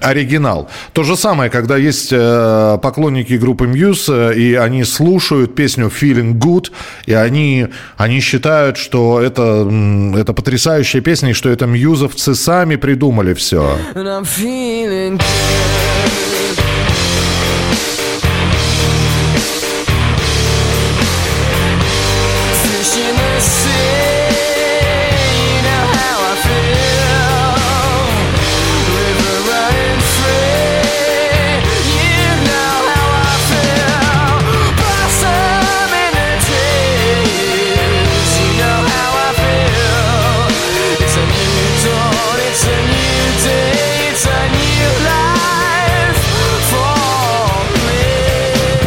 оригинал. 0.00 0.68
То 0.92 1.02
же 1.02 1.16
самое, 1.16 1.50
когда 1.50 1.76
есть 1.76 2.10
э, 2.12 2.78
поклонники 2.82 3.34
группы 3.34 3.66
Muse, 3.66 4.32
э, 4.32 4.34
и 4.34 4.54
они 4.54 4.84
слушают 4.84 5.54
песню 5.54 5.86
Feeling 5.86 6.34
Good, 6.34 6.70
и 7.06 7.14
они, 7.14 7.68
они 7.96 8.20
считают, 8.20 8.76
что 8.76 9.20
это, 9.20 9.70
это 10.16 10.32
потрясающая 10.32 11.00
песня, 11.00 11.30
и 11.30 11.32
что 11.32 11.48
это 11.48 11.66
мьюзовцы 11.66 12.34
сами 12.34 12.76
придумали 12.76 13.34
все. 13.34 13.78
And 13.94 14.06
I'm 14.06 14.24
feeling 14.24 15.18
good. 15.18 15.93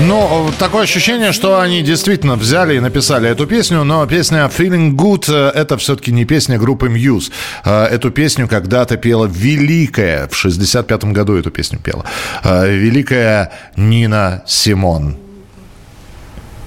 Ну, 0.08 0.52
такое 0.58 0.84
ощущение, 0.84 1.34
что 1.34 1.60
они 1.60 1.82
действительно 1.82 2.38
взяли 2.38 2.78
и 2.78 2.80
написали 2.80 3.30
эту 3.30 3.46
песню, 3.46 3.84
но 3.84 4.06
песня 4.08 4.50
Feeling 4.58 4.92
Good 4.96 5.30
это 5.52 5.76
все-таки 5.78 6.14
не 6.14 6.24
песня 6.24 6.58
группы 6.58 6.88
Muse. 6.88 7.30
Э, 7.66 7.84
Эту 7.88 8.10
песню 8.12 8.48
когда-то 8.48 8.96
пела 8.96 9.26
великая, 9.26 10.28
в 10.30 10.36
65 10.36 11.04
году 11.06 11.36
эту 11.36 11.52
песню 11.52 11.80
пела, 11.80 12.06
э, 12.44 12.70
великая 12.74 13.52
Нина 13.76 14.44
Симон. 14.48 15.18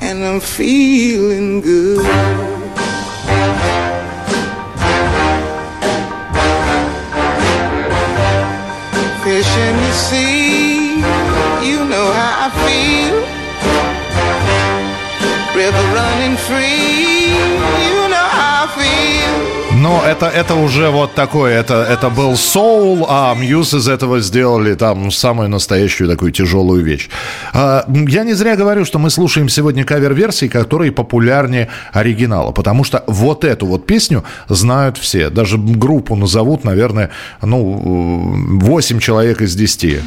and 0.03 0.25
I'm 0.25 0.41
feeling 0.41 1.61
good. 1.61 2.07
Fish 9.25 9.57
in 9.67 9.77
the 9.77 9.93
sea, 9.93 10.40
Но 19.81 20.03
это, 20.07 20.27
это 20.27 20.55
уже 20.57 20.91
вот 20.91 21.15
такое, 21.15 21.59
это, 21.59 21.75
это 21.75 22.11
был 22.11 22.37
соул, 22.37 23.07
а 23.09 23.35
Мьюз 23.35 23.73
из 23.73 23.89
этого 23.89 24.21
сделали 24.21 24.75
там 24.75 25.11
самую 25.11 25.49
настоящую 25.49 26.11
такую 26.11 26.33
тяжелую 26.33 26.85
вещь. 26.85 27.09
А, 27.55 27.87
Я 27.89 28.25
не 28.25 28.35
зря 28.35 28.57
говорю, 28.57 28.85
что 28.85 28.99
мы 28.99 29.09
слушаем 29.09 29.49
сегодня 29.49 29.85
кавер-версии, 29.85 30.49
которые 30.49 30.93
популярнее 30.93 31.69
оригинала, 31.95 32.53
потому 32.53 32.85
что 32.85 33.03
вот 33.07 33.45
эту 33.45 33.67
вот 33.67 33.87
песню 33.87 34.23
знают 34.49 34.99
все. 34.99 35.31
Даже 35.31 35.57
группу 35.57 36.15
назовут, 36.15 36.65
наверное, 36.65 37.09
ну, 37.41 38.61
8 38.61 38.99
человек 39.01 39.41
из 39.41 39.55
10. 39.55 40.03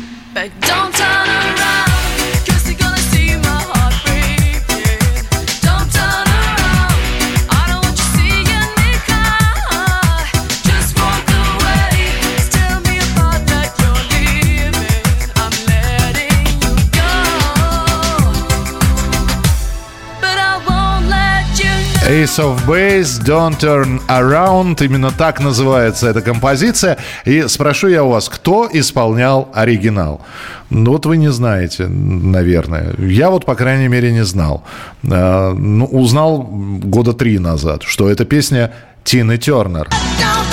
Ace 22.10 22.38
of 22.40 22.66
Base, 22.68 23.22
Don't 23.24 23.58
Turn 23.60 24.02
Around. 24.08 24.84
Именно 24.84 25.12
так 25.12 25.40
называется 25.40 26.10
эта 26.10 26.22
композиция. 26.22 26.98
И 27.26 27.48
спрошу 27.48 27.88
я 27.88 28.04
у 28.04 28.10
вас, 28.10 28.28
кто 28.28 28.68
исполнял 28.72 29.48
оригинал? 29.54 30.22
Ну, 30.70 30.92
вот 30.92 31.06
вы 31.06 31.16
не 31.16 31.32
знаете, 31.32 31.88
наверное. 31.88 32.94
Я 33.00 33.30
вот, 33.30 33.46
по 33.46 33.56
крайней 33.56 33.88
мере, 33.88 34.12
не 34.12 34.26
знал. 34.26 34.64
А, 35.10 35.54
Ну, 35.54 35.86
узнал 35.86 36.40
года 36.84 37.14
три 37.14 37.40
назад, 37.40 37.84
что 37.84 38.10
это 38.10 38.26
песня 38.26 38.72
Тины 39.06 39.38
Тернер. 39.38 39.88
Don't 39.88 40.53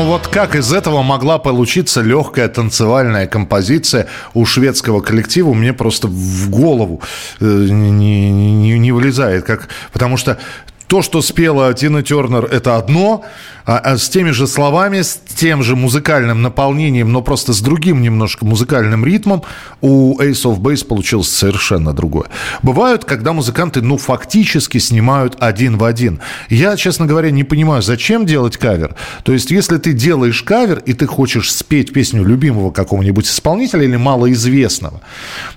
Ну 0.00 0.06
вот 0.06 0.28
как 0.28 0.56
из 0.56 0.72
этого 0.72 1.02
могла 1.02 1.38
получиться 1.38 2.00
легкая 2.00 2.48
танцевальная 2.48 3.26
композиция 3.26 4.06
у 4.32 4.46
шведского 4.46 5.02
коллектива, 5.02 5.52
мне 5.52 5.74
просто 5.74 6.08
в 6.08 6.48
голову 6.48 7.02
э, 7.38 7.44
не, 7.44 8.30
не, 8.30 8.78
не 8.78 8.92
влезает. 8.92 9.44
Как, 9.44 9.68
потому 9.92 10.16
что 10.16 10.38
то, 10.86 11.02
что 11.02 11.20
спела 11.20 11.74
Тина 11.74 12.02
Тернер, 12.02 12.46
это 12.46 12.76
одно, 12.76 13.26
а, 13.70 13.78
а 13.78 13.98
с 13.98 14.08
теми 14.08 14.32
же 14.32 14.48
словами, 14.48 15.00
с 15.00 15.20
тем 15.36 15.62
же 15.62 15.76
музыкальным 15.76 16.42
наполнением, 16.42 17.12
но 17.12 17.22
просто 17.22 17.52
с 17.52 17.60
другим 17.60 18.02
немножко 18.02 18.44
музыкальным 18.44 19.04
ритмом 19.04 19.44
у 19.80 20.18
Ace 20.18 20.42
of 20.42 20.58
Base 20.58 20.84
получилось 20.84 21.28
совершенно 21.28 21.92
другое. 21.92 22.26
Бывают, 22.62 23.04
когда 23.04 23.32
музыканты, 23.32 23.80
ну, 23.80 23.96
фактически 23.96 24.78
снимают 24.78 25.36
один 25.38 25.78
в 25.78 25.84
один. 25.84 26.18
Я, 26.48 26.76
честно 26.76 27.06
говоря, 27.06 27.30
не 27.30 27.44
понимаю, 27.44 27.80
зачем 27.80 28.26
делать 28.26 28.56
кавер. 28.56 28.96
То 29.22 29.32
есть, 29.32 29.52
если 29.52 29.76
ты 29.76 29.92
делаешь 29.92 30.42
кавер, 30.42 30.82
и 30.84 30.92
ты 30.92 31.06
хочешь 31.06 31.52
спеть 31.52 31.92
песню 31.92 32.24
любимого 32.24 32.72
какого-нибудь 32.72 33.26
исполнителя 33.26 33.84
или 33.84 33.96
малоизвестного, 33.96 35.00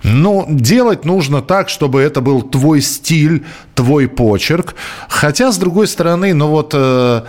ну, 0.03 0.45
делать 0.49 1.03
нужно 1.03 1.41
так, 1.41 1.67
чтобы 1.67 2.01
это 2.01 2.21
был 2.21 2.43
твой 2.43 2.81
стиль, 2.81 3.43
твой 3.73 4.07
почерк. 4.07 4.75
Хотя, 5.09 5.51
с 5.51 5.57
другой 5.57 5.87
стороны, 5.87 6.35
ну 6.35 6.49
вот 6.49 6.73
э, 6.75 7.23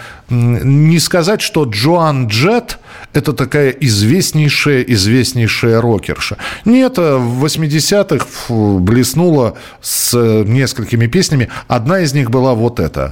не 0.74 0.98
сказать, 0.98 1.40
что 1.40 1.64
Джоан 1.64 2.26
Джет 2.26 2.78
это 3.12 3.32
такая 3.32 3.70
известнейшая, 3.70 4.82
известнейшая 4.82 5.80
рокерша. 5.80 6.36
Нет, 6.64 6.98
в 6.98 7.44
80-х 7.44 8.26
фу, 8.26 8.78
блеснула 8.80 9.56
с 9.80 10.14
э, 10.14 10.44
несколькими 10.44 11.06
песнями. 11.06 11.48
Одна 11.68 12.00
из 12.00 12.12
них 12.12 12.30
была 12.30 12.54
вот 12.54 12.80
эта. 12.80 13.10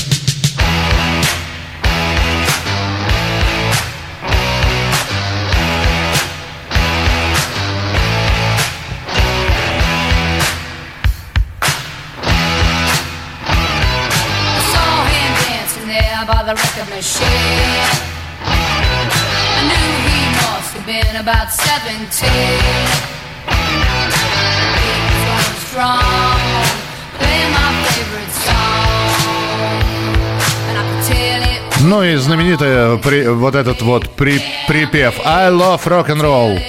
Ну 32.02 32.08
и 32.08 32.16
знаменитая 32.16 32.96
при- 32.96 33.28
вот 33.28 33.54
этот 33.54 33.80
вот 33.80 34.10
при- 34.16 34.42
припев 34.66 35.14
I 35.24 35.52
love 35.52 35.84
rock 35.84 36.08
and 36.08 36.20
roll. 36.20 36.60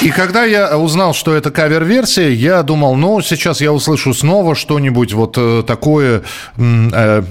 И 0.00 0.10
когда 0.10 0.44
я 0.44 0.78
узнал, 0.78 1.12
что 1.12 1.34
это 1.34 1.50
кавер-версия, 1.50 2.32
я 2.32 2.62
думал, 2.62 2.94
ну, 2.94 3.20
сейчас 3.20 3.60
я 3.60 3.72
услышу 3.72 4.14
снова 4.14 4.54
что-нибудь 4.54 5.12
вот 5.14 5.34
э, 5.38 5.64
такое 5.66 6.22
э, 6.56 7.22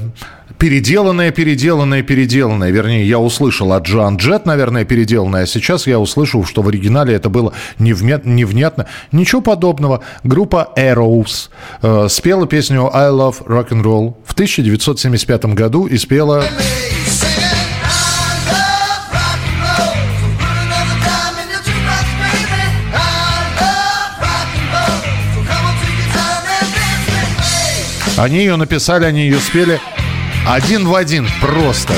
переделанное, 0.62 1.32
переделанное, 1.32 2.04
переделанное. 2.04 2.70
Вернее, 2.70 3.04
я 3.08 3.18
услышал 3.18 3.74
от 3.74 3.88
Джан 3.88 4.18
Джет, 4.18 4.46
наверное, 4.46 4.86
переделанное, 4.86 5.44
а 5.44 5.48
сейчас 5.48 5.88
я 5.88 5.98
услышу, 5.98 6.44
что 6.44 6.62
в 6.62 6.68
оригинале 6.68 7.16
это 7.16 7.30
было 7.30 7.52
невнятно. 7.80 8.86
Ничего 9.12 9.42
подобного. 9.42 10.02
Группа 10.24 10.70
Arrows 10.78 11.50
э, 11.82 12.08
спела 12.10 12.46
песню 12.46 12.92
I 12.94 13.10
Love 13.10 13.44
Rock 13.48 13.70
and 13.70 13.82
Roll 13.82 14.14
в 14.24 14.34
1975 14.34 15.46
году 15.46 15.88
и 15.88 15.98
спела... 15.98 16.44
Они 28.18 28.38
ее 28.38 28.56
написали, 28.56 29.06
они 29.06 29.22
ее 29.22 29.40
спели 29.40 29.82
один 30.48 30.88
в 30.88 30.96
один, 30.96 31.28
просто. 31.40 31.94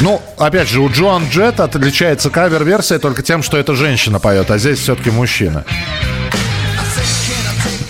Ну, 0.00 0.22
опять 0.36 0.68
же, 0.68 0.80
у 0.80 0.90
Джоан 0.90 1.28
Джет 1.28 1.60
отличается 1.60 2.30
кавер-версия 2.30 2.98
только 2.98 3.22
тем, 3.22 3.42
что 3.42 3.56
это 3.56 3.74
женщина 3.74 4.18
поет, 4.18 4.50
а 4.50 4.58
здесь 4.58 4.78
все-таки 4.78 5.10
мужчина. 5.10 5.64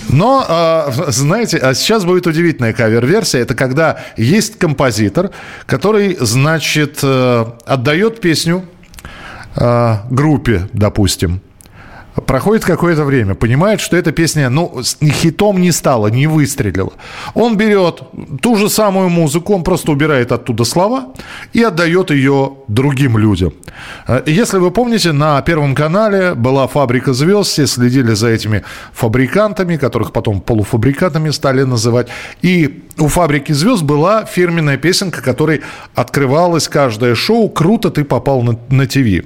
Но, 0.09 0.43
а, 0.47 0.91
знаете, 1.09 1.57
а 1.57 1.73
сейчас 1.73 2.03
будет 2.03 2.25
удивительная 2.25 2.73
кавер-версия. 2.73 3.39
Это 3.39 3.53
когда 3.53 3.99
есть 4.17 4.57
композитор, 4.57 5.29
который, 5.67 6.17
значит, 6.19 6.99
э, 7.03 7.45
отдает 7.65 8.19
песню 8.19 8.65
э, 9.55 9.95
группе, 10.09 10.67
допустим. 10.73 11.41
Проходит 12.25 12.65
какое-то 12.65 13.03
время, 13.05 13.35
понимает, 13.35 13.81
что 13.81 13.97
эта 13.97 14.11
песня, 14.11 14.49
ну, 14.49 14.81
хитом 15.01 15.61
не 15.61 15.71
стала, 15.71 16.07
не 16.07 16.27
выстрелила. 16.27 16.93
Он 17.33 17.57
берет 17.57 18.01
ту 18.41 18.55
же 18.55 18.69
самую 18.69 19.09
музыку, 19.09 19.53
он 19.53 19.63
просто 19.63 19.91
убирает 19.91 20.31
оттуда 20.31 20.63
слова 20.63 21.09
и 21.53 21.61
отдает 21.63 22.11
ее 22.11 22.53
другим 22.67 23.17
людям. 23.17 23.53
Э, 24.07 24.21
Если 24.25 24.57
вы 24.57 24.71
помните, 24.71 25.11
на 25.11 25.41
Первом 25.41 25.75
канале 25.75 26.33
была 26.33 26.67
«Фабрика 26.67 27.13
звезд», 27.13 27.51
все 27.51 27.67
следили 27.67 28.13
за 28.13 28.29
этими 28.29 28.63
фабрикантами, 28.93 29.77
которых 29.77 30.11
потом 30.11 30.41
полуфабрикатами 30.41 31.31
стали 31.31 31.63
называть. 31.63 32.07
И 32.41 32.83
у 32.97 33.07
«Фабрики 33.07 33.51
звезд» 33.53 33.83
была 33.83 34.25
фирменная 34.25 34.77
песенка, 34.77 35.21
которой 35.21 35.61
открывалось 35.95 36.67
каждое 36.67 37.15
шоу 37.15 37.49
«Круто 37.49 37.89
ты 37.89 38.03
попал 38.03 38.41
на, 38.41 38.59
на 38.69 38.85
ТВ». 38.85 39.25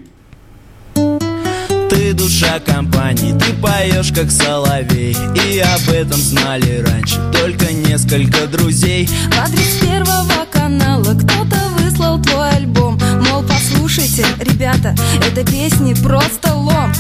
Ты 2.14 2.20
душа 2.20 2.60
компании, 2.60 3.34
ты 3.40 3.54
поешь 3.54 4.12
как 4.14 4.30
соловей. 4.30 5.18
И 5.48 5.58
об 5.58 5.90
этом 5.90 6.20
знали 6.20 6.84
раньше 6.88 7.20
только 7.32 7.74
несколько 7.74 8.46
друзей. 8.46 9.08
В 9.08 9.40
адрес 9.40 9.80
первого 9.82 10.46
канала 10.52 11.16
кто-то 11.16 11.58
выслал 11.80 12.22
твой 12.22 12.50
альбом. 12.52 13.00
Мол, 13.28 13.44
послушайте, 13.44 14.26
ребята, 14.40 14.96
это 15.26 15.44
песни 15.44 15.96
просто 16.04 16.54
лом. 16.54 16.94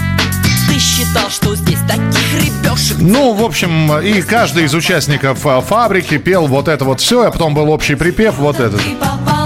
Ты 0.68 0.80
считал, 0.80 1.30
что 1.30 1.55
здесь 1.55 1.80
таких 1.88 2.34
ребешек 2.34 2.97
Ну, 2.99 3.34
в 3.34 3.43
общем, 3.43 3.99
и 3.99 4.20
каждый 4.24 4.64
из 4.64 4.74
участников 4.74 5.45
а, 5.45 5.61
фабрики 5.61 6.18
пел 6.18 6.47
вот 6.47 6.68
это 6.68 6.86
вот 6.86 7.01
все, 7.01 7.28
а 7.28 7.32
потом 7.32 7.53
был 7.53 7.70
общий 7.70 7.93
припев 7.93 8.39
вот 8.39 8.59
этот. 8.59 8.82
Ты 8.82 8.95
попал 8.95 9.42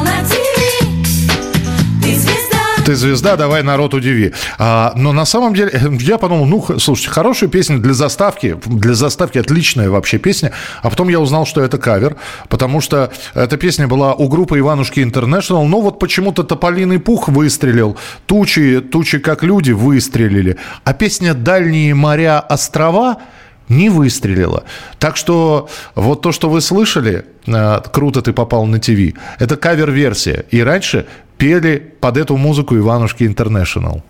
Ты 2.88 2.96
звезда, 2.96 3.36
давай 3.36 3.64
народ 3.64 3.94
удиви. 3.94 4.32
А, 4.58 4.94
но 4.96 5.12
на 5.12 5.26
самом 5.26 5.54
деле 5.54 5.72
я 6.00 6.18
подумал, 6.18 6.46
ну, 6.46 6.80
слушайте, 6.80 7.10
хорошая 7.10 7.50
песня 7.50 7.80
для 7.80 7.94
заставки, 7.94 8.58
для 8.66 8.94
заставки 8.94 9.38
отличная 9.38 9.90
вообще 9.90 10.20
песня. 10.20 10.54
А 10.82 10.90
потом 10.90 11.10
я 11.10 11.20
узнал, 11.20 11.46
что 11.46 11.60
это 11.60 11.80
кавер, 11.80 12.16
потому 12.48 12.80
что 12.80 13.12
эта 13.34 13.58
песня 13.58 13.90
была 13.90 14.14
у 14.14 14.30
группы 14.30 14.58
Иванушки 14.60 15.02
Интернешнл. 15.02 15.66
Но 15.66 15.82
вот 15.82 16.00
почему-то 16.00 16.44
Тополиный 16.44 16.98
Пух 16.98 17.28
выстрелил, 17.28 17.98
тучи, 18.26 18.80
тучи 18.80 19.20
как 19.20 19.44
люди 19.44 19.74
выстрелили. 19.74 20.56
А 20.86 20.94
песня 20.94 21.34
«Дальние 21.34 21.94
моря, 21.94 22.40
острова» 22.40 23.18
не 23.68 23.90
выстрелила. 23.90 24.64
Так 24.98 25.18
что 25.18 25.68
вот 25.96 26.22
то, 26.22 26.32
что 26.32 26.50
вы 26.50 26.62
слышали, 26.62 27.26
э, 27.46 27.82
круто 27.92 28.22
ты 28.22 28.32
попал 28.32 28.66
на 28.66 28.80
ТВ, 28.80 29.14
это 29.40 29.58
кавер-версия. 29.58 30.46
И 30.52 30.62
раньше 30.62 31.06
пели 31.38 31.94
под 32.00 32.18
эту 32.18 32.38
музыку 32.38 32.76
Иванушки 32.78 33.24
Интернешнл. 33.24 34.04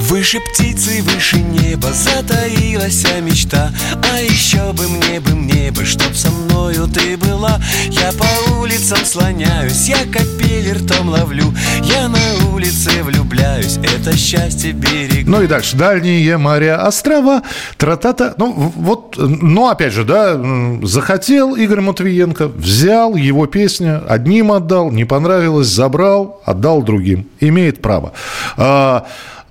Выше 0.00 0.40
птицы, 0.40 1.02
выше 1.02 1.38
неба 1.38 1.88
затаилась 1.92 3.04
мечта 3.20 3.72
А 4.12 4.20
еще 4.20 4.72
бы 4.72 4.88
мне 4.88 5.20
бы 5.20 5.34
мне 5.34 5.70
бы, 5.70 5.84
чтоб 5.84 6.14
со 6.14 6.30
мною 6.30 6.86
ты 6.86 7.16
была 7.16 7.60
Я 7.90 8.12
по 8.12 8.52
улицам 8.60 9.04
слоняюсь, 9.04 9.88
я 9.88 9.98
капель 10.12 10.72
ртом 10.72 11.08
ловлю 11.08 11.52
Я 11.82 12.08
на 12.08 12.18
улице 12.54 13.02
влюбляюсь, 13.02 13.78
это 13.78 14.16
счастье 14.16 14.72
берег 14.72 15.26
Ну 15.26 15.42
и 15.42 15.46
дальше. 15.46 15.76
Дальние 15.76 16.36
моря, 16.36 16.86
острова, 16.86 17.42
тра-та-та. 17.76 18.34
Ну, 18.38 18.72
вот, 18.76 19.16
но 19.18 19.68
опять 19.68 19.92
же, 19.92 20.04
да, 20.04 20.40
захотел 20.82 21.54
Игорь 21.54 21.80
Матвиенко, 21.80 22.48
взял 22.48 23.14
его 23.14 23.46
песню, 23.46 24.02
одним 24.08 24.52
отдал, 24.52 24.90
не 24.90 25.04
понравилось, 25.04 25.68
забрал, 25.68 26.40
отдал 26.44 26.82
другим. 26.82 27.28
Имеет 27.40 27.82
право. 27.82 28.12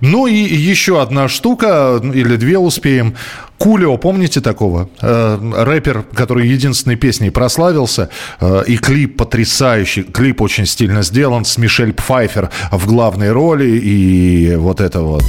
Ну 0.00 0.26
и 0.26 0.34
еще 0.34 1.00
одна 1.00 1.28
штука, 1.28 2.00
или 2.02 2.36
две 2.36 2.58
успеем. 2.58 3.14
Кулио, 3.58 3.96
помните 3.96 4.40
такого? 4.40 4.90
Э, 5.00 5.38
рэпер, 5.64 6.04
который 6.14 6.46
единственной 6.48 6.96
песней 6.96 7.30
прославился. 7.30 8.10
Э, 8.40 8.62
и 8.66 8.76
клип 8.76 9.16
потрясающий. 9.16 10.02
Клип 10.02 10.42
очень 10.42 10.66
стильно 10.66 11.02
сделан 11.02 11.44
с 11.44 11.56
Мишель 11.56 11.94
Пфайфер 11.94 12.50
в 12.70 12.86
главной 12.86 13.32
роли. 13.32 13.80
И 13.82 14.54
вот 14.56 14.80
это 14.80 15.00
вот. 15.00 15.24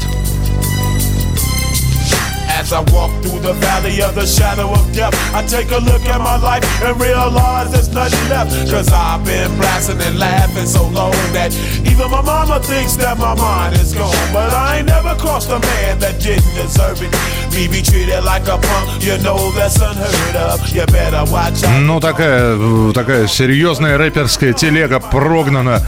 As 2.56 2.72
I 2.72 2.80
walk 2.92 3.10
through 3.22 3.40
the 3.40 3.54
valley 3.54 4.02
of 4.02 4.14
the 4.14 4.26
shadow 4.26 4.70
of 4.70 4.92
death, 4.92 5.14
I 5.34 5.44
take 5.46 5.70
a 5.70 5.78
look 5.78 6.02
at 6.06 6.18
my 6.18 6.36
life 6.36 6.64
and 6.82 7.00
realize 7.00 7.72
there's 7.72 7.88
nothing 7.92 8.28
left. 8.28 8.52
Cause 8.70 8.88
I've 8.92 9.24
been 9.24 9.50
blasting 9.56 10.00
and 10.00 10.18
laughing 10.18 10.66
so 10.66 10.86
long 10.88 11.12
that 11.32 11.52
even 11.84 12.10
my 12.10 12.22
mama 12.22 12.60
thinks 12.60 12.96
that 12.96 13.18
my 13.18 13.34
mind 13.34 13.74
is 13.76 13.94
gone. 13.94 14.14
But 14.32 14.52
I 14.52 14.78
ain't 14.78 14.86
never 14.86 15.14
crossed 15.16 15.50
a 15.50 15.58
man 15.58 15.98
that 16.00 16.20
didn't 16.20 16.54
deserve 16.54 17.02
it. 17.02 17.12
Me 17.54 17.68
be 17.68 17.82
treated 17.82 18.22
like 18.24 18.46
a 18.48 18.58
punk, 18.58 19.02
you 19.02 19.18
know 19.18 19.50
that's 19.52 19.80
unheard 19.80 20.36
of. 20.36 20.60
You 20.68 20.86
better 20.86 21.24
watch 21.30 21.64
out. 21.64 21.80
Ну, 21.82 22.00
такая, 22.00 22.56
э, 22.56 22.92
такая 22.94 23.26
серьезная 23.26 23.98
рэперская 23.98 24.52
телега 24.52 25.00
прогнана. 25.00 25.82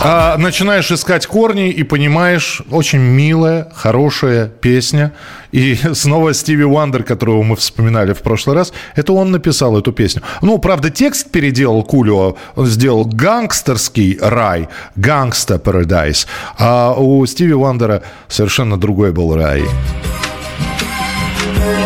А 0.00 0.36
начинаешь 0.38 0.92
искать 0.92 1.26
корни 1.26 1.70
и 1.70 1.82
понимаешь, 1.82 2.62
очень 2.70 3.00
милая, 3.00 3.68
хорошая 3.74 4.46
песня. 4.46 5.12
И 5.50 5.74
снова 5.94 6.34
Стиви 6.34 6.64
Уандер, 6.64 7.02
которого 7.02 7.42
мы 7.42 7.56
вспоминали 7.56 8.12
в 8.12 8.22
прошлый 8.22 8.54
раз, 8.54 8.72
это 8.94 9.12
он 9.12 9.32
написал 9.32 9.76
эту 9.76 9.92
песню. 9.92 10.22
Ну, 10.40 10.58
правда, 10.58 10.90
текст 10.90 11.30
переделал 11.30 11.82
Кулио, 11.82 12.36
он 12.54 12.66
сделал 12.66 13.04
гангстерский 13.04 14.18
рай, 14.20 14.68
гангста 14.94 15.56
Paradise. 15.56 16.26
А 16.58 16.94
у 16.96 17.26
Стиви 17.26 17.54
Уандера 17.54 18.02
совершенно 18.28 18.78
другой 18.78 19.12
был 19.12 19.34
рай. 19.34 19.64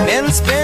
Men 0.06 0.61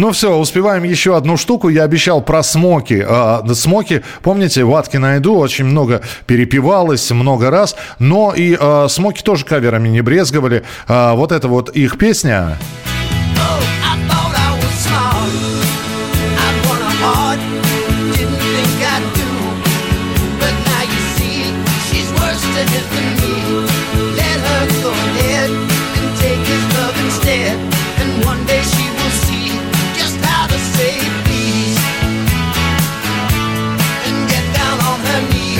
Ну 0.00 0.12
все, 0.12 0.34
успеваем 0.34 0.82
еще 0.84 1.14
одну 1.14 1.36
штуку. 1.36 1.68
Я 1.68 1.82
обещал 1.82 2.22
про 2.22 2.42
смоки. 2.42 3.04
Да, 3.06 3.44
смоки, 3.52 4.02
помните, 4.22 4.64
Ватки 4.64 4.96
найду 4.96 5.36
очень 5.36 5.66
много 5.66 6.00
перепевалось, 6.24 7.10
много 7.10 7.50
раз. 7.50 7.76
Но 7.98 8.32
и 8.34 8.56
а, 8.58 8.88
смоки 8.88 9.22
тоже 9.22 9.44
каверами 9.44 9.88
не 9.88 10.00
брезговали. 10.00 10.62
А, 10.88 11.14
вот 11.14 11.32
это 11.32 11.48
вот 11.48 11.68
их 11.76 11.98
песня. 11.98 12.56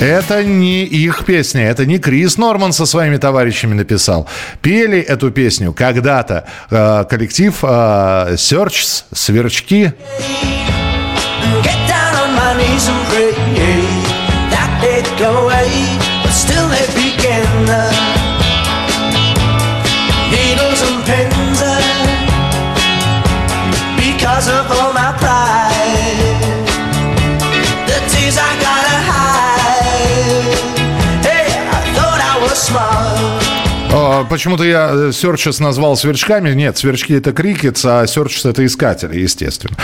Это 0.01 0.43
не 0.43 0.85
их 0.85 1.27
песня, 1.27 1.69
это 1.69 1.85
не 1.85 1.99
Крис 1.99 2.39
Норман 2.39 2.73
со 2.73 2.87
своими 2.87 3.19
товарищами 3.19 3.75
написал. 3.75 4.27
Пели 4.63 4.99
эту 4.99 5.31
песню 5.31 5.75
когда-то 5.75 6.47
э, 6.71 7.05
коллектив 7.05 7.55
э, 7.63 7.67
Search, 8.35 9.05
Сверчки. 9.13 9.93
Get 11.63 11.87
down 11.87 12.15
on 12.17 12.35
my 12.35 12.55
knees 12.57 12.89
and 12.89 13.09
pray 13.11 13.30
Почему-то 34.31 34.63
я 34.63 34.91
э, 34.93 35.13
Серчес 35.13 35.59
назвал 35.59 35.97
сверчками. 35.97 36.55
Нет, 36.55 36.79
сверчки 36.79 37.15
это 37.15 37.33
крикетс, 37.33 37.85
а 37.85 38.07
Серчес 38.07 38.47
это 38.47 38.65
искатели, 38.65 39.19
естественно. 39.19 39.77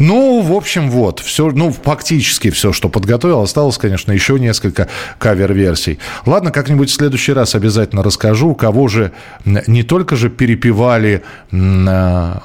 Ну, 0.00 0.40
в 0.40 0.52
общем, 0.52 0.90
вот. 0.90 1.20
Все, 1.20 1.48
ну, 1.52 1.70
фактически 1.70 2.50
все, 2.50 2.72
что 2.72 2.88
подготовил. 2.88 3.40
Осталось, 3.40 3.78
конечно, 3.78 4.10
еще 4.10 4.40
несколько 4.40 4.88
кавер-версий. 5.18 6.00
Ладно, 6.26 6.50
как-нибудь 6.50 6.90
в 6.90 6.92
следующий 6.92 7.32
раз 7.32 7.54
обязательно 7.54 8.02
расскажу, 8.02 8.56
кого 8.56 8.88
же 8.88 9.12
не 9.44 9.84
только 9.84 10.16
же 10.16 10.28
перепевали 10.28 11.22
а, 11.52 12.42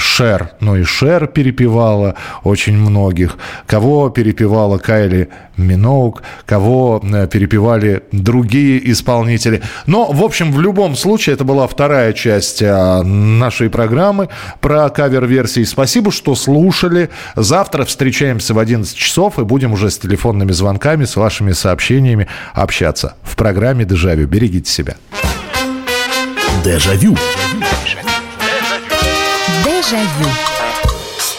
Шер, 0.00 0.50
но 0.58 0.76
и 0.76 0.82
Шер 0.82 1.28
перепевала 1.28 2.16
очень 2.42 2.76
многих. 2.76 3.38
Кого 3.66 4.10
перепевала 4.10 4.78
Кайли 4.78 5.28
Миноук, 5.56 6.22
кого 6.46 7.00
э, 7.02 7.28
перепевали 7.28 8.02
другие 8.10 8.90
исполнители. 8.90 9.62
Но, 9.86 10.10
в 10.10 10.24
общем, 10.24 10.50
в 10.50 10.63
любом 10.64 10.96
случае, 10.96 11.34
это 11.34 11.44
была 11.44 11.66
вторая 11.66 12.12
часть 12.12 12.62
а, 12.62 13.02
нашей 13.02 13.70
программы 13.70 14.30
про 14.60 14.88
кавер-версии. 14.88 15.62
Спасибо, 15.64 16.10
что 16.10 16.34
слушали. 16.34 17.10
Завтра 17.36 17.84
встречаемся 17.84 18.54
в 18.54 18.58
11 18.58 18.96
часов 18.96 19.38
и 19.38 19.44
будем 19.44 19.72
уже 19.72 19.90
с 19.90 19.98
телефонными 19.98 20.52
звонками, 20.52 21.04
с 21.04 21.16
вашими 21.16 21.52
сообщениями 21.52 22.28
общаться 22.54 23.14
в 23.22 23.36
программе 23.36 23.84
«Дежавю». 23.84 24.26
Берегите 24.26 24.70
себя. 24.70 24.96
Дежавю. 26.64 27.16
Дежавю. 29.64 30.53